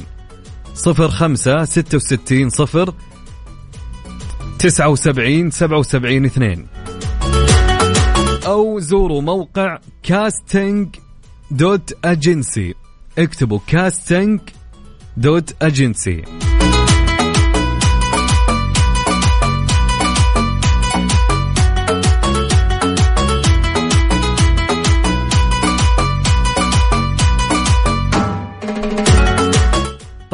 صفر 0.74 1.08
خمسة 1.08 1.66
ستة 1.66 1.96
وستين 1.96 2.50
صفر 2.50 2.94
تسعة 4.60 4.90
وسبعين 4.90 5.52
سبعة 5.52 5.80
وسبعين 5.80 6.26
اثنين. 6.26 6.68
أو 8.46 8.80
زوروا 8.80 9.22
موقع 9.22 9.78
كاستنج 10.04 10.88
دوت 11.52 11.94
أجنسي 12.06 12.74
اكتبوا 13.18 13.60
كاستنج 13.68 14.40
دوت 15.18 15.56
أجنسي 15.62 16.24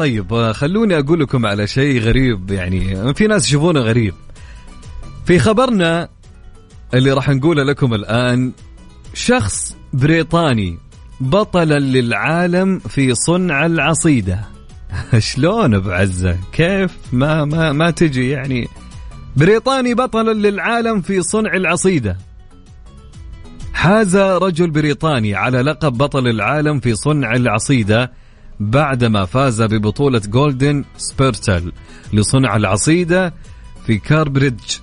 طيب 0.04 0.34
آه، 0.34 0.52
خلوني 0.52 0.98
أقول 0.98 1.20
لكم 1.20 1.46
على 1.46 1.66
شيء 1.66 2.00
غريب 2.00 2.50
يعني 2.50 3.14
في 3.14 3.26
ناس 3.26 3.48
يشوفونه 3.48 3.80
غريب. 3.80 4.14
في 5.26 5.38
خبرنا 5.38 6.08
اللي 6.94 7.12
راح 7.12 7.28
نقوله 7.28 7.62
لكم 7.62 7.94
الآن 7.94 8.52
شخص 9.14 9.76
بريطاني 9.92 10.78
بطلا 11.20 11.78
للعالم 11.78 12.78
في 12.78 13.14
صنع 13.14 13.66
العصيدة. 13.66 14.40
شلون 15.18 15.78
بعزه 15.78 16.38
كيف؟ 16.52 16.96
ما 17.12 17.44
ما 17.44 17.72
ما 17.72 17.90
تجي 17.90 18.30
يعني. 18.30 18.68
بريطاني 19.36 19.94
بطلا 19.94 20.32
للعالم 20.32 21.00
في 21.00 21.22
صنع 21.22 21.54
العصيدة. 21.54 22.18
حاز 23.74 24.16
رجل 24.16 24.70
بريطاني 24.70 25.34
على 25.34 25.62
لقب 25.62 25.92
بطل 25.92 26.28
العالم 26.28 26.80
في 26.80 26.94
صنع 26.94 27.34
العصيدة. 27.34 28.23
بعدما 28.60 29.24
فاز 29.24 29.62
ببطولة 29.62 30.18
Golden 30.18 30.84
Spurtle 30.96 31.72
لصنع 32.12 32.56
العصيدة 32.56 33.34
في 33.86 33.98
كاربريدج 33.98 34.76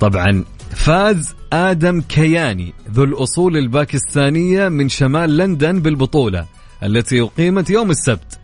طبعا 0.00 0.44
فاز 0.70 1.34
آدم 1.52 2.00
كياني 2.00 2.74
ذو 2.92 3.04
الأصول 3.04 3.56
الباكستانية 3.56 4.68
من 4.68 4.88
شمال 4.88 5.36
لندن 5.36 5.80
بالبطولة 5.80 6.46
التي 6.82 7.20
أقيمت 7.20 7.70
يوم 7.70 7.90
السبت. 7.90 8.38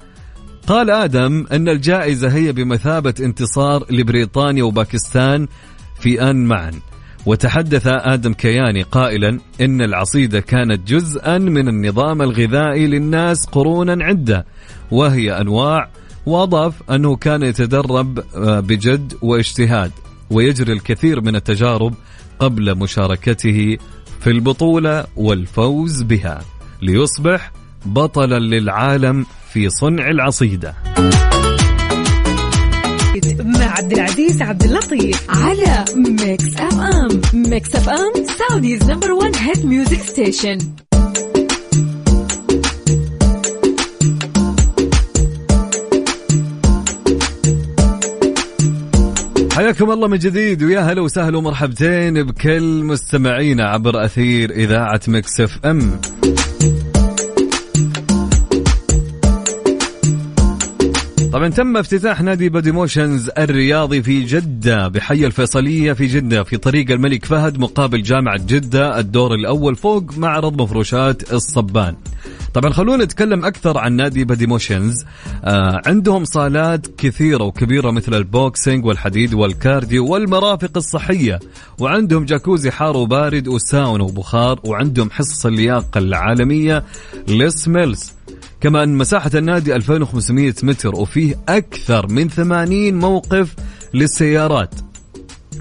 قال 0.67 0.91
آدم 0.91 1.47
أن 1.53 1.69
الجائزة 1.69 2.29
هي 2.29 2.53
بمثابة 2.53 3.15
انتصار 3.21 3.87
لبريطانيا 3.91 4.65
وباكستان 4.65 5.49
في 6.01 6.31
آن 6.31 6.45
معا. 6.45 6.73
وتحدث 7.27 7.87
آدم 7.87 8.33
كياني 8.33 8.83
قائلا 8.83 9.39
إن 9.61 9.83
العصيدة 9.83 10.41
كانت 10.41 10.89
جزءا 10.89 11.39
من 11.39 11.69
النظام 11.69 12.23
الغذائي 12.23 12.87
للناس 12.87 13.47
قرونا 13.47 14.05
عدة 14.05 14.47
وهي 14.91 15.41
أنواع 15.41 15.89
وأضاف 16.27 16.91
أنه 16.91 17.17
كان 17.17 17.43
يتدرب 17.43 18.19
آه، 18.19 18.61
بجد 18.61 19.15
واجتهاد 19.23 19.93
ويجري 20.31 20.73
الكثير 20.73 21.21
من 21.21 21.37
التجارب 21.37 21.95
قبل 22.39 22.79
مشاركته 22.79 23.77
في 24.21 24.31
البطولة 24.31 25.07
والفوز 25.17 26.03
بها 26.03 26.41
ليصبح 26.83 27.53
بطلا 27.87 28.39
للعالم 28.39 29.27
في 29.53 29.69
صنع 29.69 30.09
العصيدة. 30.09 30.75
مع 33.61 33.67
عبد 33.79 33.93
العزيز 33.93 34.43
عبد 34.43 34.63
اللطيف. 34.63 35.27
على 35.31 35.85
Mix 35.97 36.57
FM 36.57 37.21
Mix 37.35 37.75
FM 37.77 38.13
Saudi's 38.39 38.91
number 38.91 39.13
1 39.13 39.37
hit 39.37 39.65
music 39.65 40.01
station 40.01 40.59
حياكم 49.53 49.91
الله 49.91 50.09
من 50.09 50.19
جديد 50.19 50.63
ويا 50.63 50.81
هلا 50.81 51.01
وسهلا 51.01 51.39
ومرحبتين 51.39 52.23
بكل 52.23 52.85
مستمعينا 52.85 53.69
عبر 53.69 54.05
أثير 54.05 54.51
إذاعة 54.51 55.01
Mix 55.09 55.41
FM. 55.41 56.01
طبعا 61.35 61.49
تم 61.49 61.77
افتتاح 61.77 62.23
نادي 62.23 62.49
Body 62.49 62.73
Motions 62.73 63.31
الرياضي 63.39 64.03
في 64.03 64.25
جدة 64.25 64.89
بحي 64.89 65.27
الفيصلية 65.27 65.93
في 65.93 66.07
جدة 66.07 66.43
في 66.43 66.57
طريق 66.57 66.91
الملك 66.91 67.25
فهد 67.25 67.59
مقابل 67.59 68.03
جامعة 68.03 68.37
جدة 68.47 68.99
الدور 68.99 69.35
الأول 69.35 69.77
فوق 69.77 70.19
معرض 70.19 70.63
مفروشات 70.63 71.33
الصبان. 71.33 71.97
طبعا 72.55 72.73
خلونا 72.73 73.05
نتكلم 73.05 73.45
أكثر 73.45 73.79
عن 73.79 73.93
نادي 73.93 74.25
Body 74.25 74.47
Motions 74.47 75.05
آه 75.45 75.83
عندهم 75.87 76.25
صالات 76.25 76.87
كثيرة 76.99 77.45
وكبيرة 77.45 77.91
مثل 77.91 78.15
ال 78.15 78.25
boxing 78.25 78.85
والحديد 78.85 79.35
وال 79.35 79.53
cardio 79.53 80.07
والمرافق 80.07 80.71
الصحية 80.77 81.41
وعندهم 81.79 82.25
جاكوزي 82.25 82.71
حار 82.71 82.97
وبارد 82.97 83.49
وساونا 83.49 84.05
وبخار 84.05 84.61
وعندهم 84.65 85.11
حصص 85.11 85.47
اللياقة 85.47 85.99
العالمية 85.99 86.85
Les 87.29 87.57
Mills. 87.57 88.13
كما 88.65 88.83
أن 88.83 88.95
مساحة 88.95 89.31
النادي 89.35 89.77
2500 89.77 90.55
متر 90.63 90.95
وفيه 90.95 91.35
أكثر 91.49 92.07
من 92.07 92.29
80 92.29 92.95
موقف 92.95 93.55
للسيارات. 93.95 94.75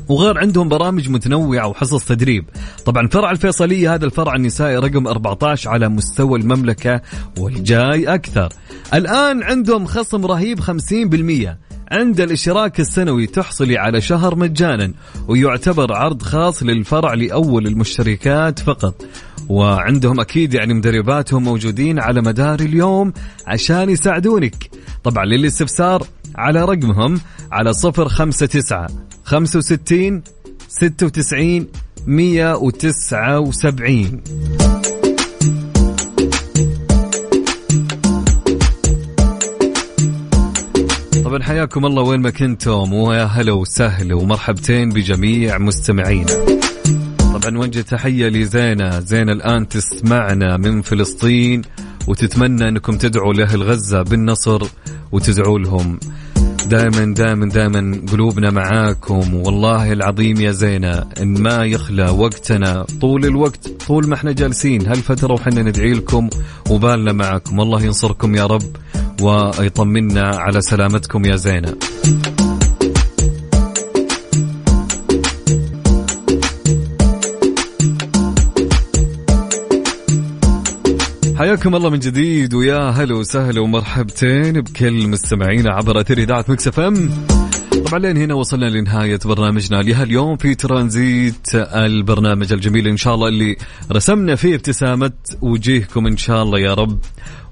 وغير 0.09 0.37
عندهم 0.37 0.69
برامج 0.69 1.09
متنوعة 1.09 1.67
وحصص 1.67 2.05
تدريب. 2.05 2.45
طبعا 2.85 3.07
فرع 3.07 3.31
الفيصلية 3.31 3.93
هذا 3.93 4.05
الفرع 4.05 4.35
النسائي 4.35 4.77
رقم 4.77 5.07
14 5.07 5.69
على 5.69 5.89
مستوى 5.89 6.39
المملكة 6.39 7.01
والجاي 7.39 8.13
أكثر. 8.13 8.49
الآن 8.93 9.43
عندهم 9.43 9.85
خصم 9.85 10.25
رهيب 10.25 10.59
50% 10.59 11.57
عند 11.91 12.21
الاشتراك 12.21 12.79
السنوي 12.79 13.27
تحصلي 13.27 13.77
على 13.77 14.01
شهر 14.01 14.35
مجانا 14.35 14.93
ويعتبر 15.27 15.93
عرض 15.93 16.21
خاص 16.21 16.63
للفرع 16.63 17.13
لأول 17.13 17.67
المشتركات 17.67 18.59
فقط. 18.59 19.05
وعندهم 19.49 20.19
أكيد 20.19 20.53
يعني 20.53 20.73
مدرباتهم 20.73 21.43
موجودين 21.43 21.99
على 21.99 22.21
مدار 22.21 22.59
اليوم 22.59 23.13
عشان 23.47 23.89
يساعدونك. 23.89 24.69
طبعا 25.03 25.25
للاستفسار 25.25 26.07
على 26.35 26.65
رقمهم 26.65 27.19
على 27.51 27.73
صفر 27.73 28.09
خمسة 28.09 28.45
تسعة 28.45 28.87
خمسة 29.23 29.57
وستين 29.57 30.23
ستة 30.67 31.05
وتسعين 31.05 31.67
مية 32.07 32.55
وتسعة 32.55 33.39
وسبعين. 33.39 34.23
طبعا 41.23 41.43
حياكم 41.43 41.85
الله 41.85 42.01
وين 42.01 42.21
ما 42.21 42.29
كنتم 42.29 42.93
ويا 42.93 43.23
هلا 43.23 43.51
وسهلا 43.51 44.15
ومرحبتين 44.15 44.89
بجميع 44.89 45.57
مستمعينا. 45.57 46.25
طبعا. 47.39 47.51
نوجه 47.51 47.81
تحية 47.81 48.27
لزينة. 48.27 48.99
زينة 48.99 49.31
الآن 49.31 49.67
تسمعنا 49.67 50.57
من 50.57 50.81
فلسطين 50.81 51.61
وتتمنى 52.07 52.67
أنكم 52.67 52.97
تدعوا 52.97 53.33
لأهل 53.33 53.63
غزة 53.63 54.01
بالنصر 54.01 54.61
وتدعوا 55.11 55.59
لهم. 55.59 55.99
دائما 56.69 57.13
دائما 57.13 57.49
دائما 57.49 58.01
قلوبنا 58.11 58.49
معاكم. 58.51 59.33
والله 59.33 59.93
العظيم 59.93 60.41
يا 60.41 60.51
زينة 60.51 61.05
إن 61.21 61.41
ما 61.41 61.65
يخلى 61.65 62.09
وقتنا 62.09 62.85
طول 63.01 63.25
الوقت 63.25 63.67
طول 63.87 64.07
ما 64.07 64.15
إحنا 64.15 64.31
جالسين 64.31 64.87
هالفترة 64.87 65.33
وحنا 65.33 65.61
ندعي 65.61 65.93
لكم 65.93 66.29
وبالنا 66.69 67.13
معكم؟ 67.13 67.61
الله 67.61 67.83
ينصركم 67.83 68.35
يا 68.35 68.45
رب 68.45 68.75
ويطمنا 69.21 70.35
على 70.35 70.61
سلامتكم 70.61 71.25
يا 71.25 71.35
زينة. 71.35 71.75
حياكم 81.43 81.75
الله 81.75 81.89
من 81.89 81.99
جديد 81.99 82.53
ويا 82.53 82.89
هلا 82.89 83.15
وسهلا 83.15 83.61
ومرحبتين 83.61 84.61
بكل 84.61 85.07
مستمعينا 85.07 85.71
عبر 85.71 86.01
أثير 86.01 86.17
إذاعة 86.17 86.45
مكس 86.47 86.79
إم. 86.79 87.09
طبعا 87.85 87.99
لين 87.99 88.17
هنا 88.17 88.33
وصلنا 88.33 88.65
لنهاية 88.65 89.19
برنامجنا 89.25 89.81
لهاليوم 89.81 90.37
في 90.37 90.55
ترانزيت 90.55 91.55
البرنامج 91.55 92.53
الجميل 92.53 92.87
إن 92.87 92.97
شاء 92.97 93.15
الله 93.15 93.27
اللي 93.27 93.57
رسمنا 93.91 94.35
فيه 94.35 94.55
ابتسامة 94.55 95.11
وجيهكم 95.41 96.07
إن 96.07 96.17
شاء 96.17 96.43
الله 96.43 96.59
يا 96.59 96.73
رب. 96.73 96.99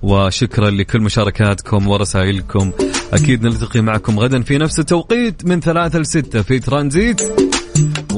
وشكرا 0.02 0.70
لكل 0.70 1.02
مشاركاتكم 1.02 1.88
ورسائلكم. 1.88 2.72
أكيد 3.14 3.44
نلتقي 3.44 3.82
معكم 3.82 4.20
غدا 4.20 4.42
في 4.42 4.58
نفس 4.58 4.80
التوقيت 4.80 5.46
من 5.46 5.60
ثلاثة 5.60 6.00
لستة 6.00 6.42
في 6.42 6.60
ترانزيت. 6.60 7.22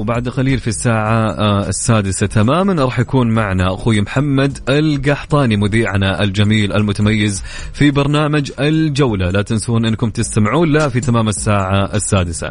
وبعد 0.04 0.30
قليل 0.30 0.60
في 0.60 0.68
الساعة 0.68 1.32
آه، 1.32 1.68
السادسة 1.68 2.28
تماما. 2.28 2.84
راح 2.84 3.00
يكون 3.00 3.32
معنا 3.32 3.74
أخوي 3.74 4.02
محمد 4.02 4.58
القحطاني 4.70 5.58
مذيعنا 5.58 6.24
الجميل 6.24 6.74
المتميز 6.74 7.44
في 7.74 7.92
برنامج 7.92 8.52
الجولة. 8.60 9.30
لا 9.30 9.42
تنسون 9.42 9.86
أنكم 9.86 10.10
تستمعون 10.10 10.72
لا 10.72 10.90
في 10.90 11.00
تمام 11.00 11.30
الساعة 11.30 11.96
السادسة. 11.96 12.50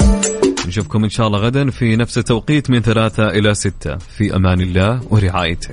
نشوفكم 0.67 1.05
إن 1.05 1.11
شاء 1.11 1.27
الله 1.27 1.39
غدا 1.39 1.71
في 1.71 1.97
نفس 1.97 2.19
التوقيت 2.19 2.71
من 2.71 2.81
ثلاثة 2.81 3.29
إلى 3.29 3.55
ستة. 3.55 3.97
في 3.97 4.37
أمان 4.37 4.61
الله 4.61 5.01
ورعايته. 5.11 5.69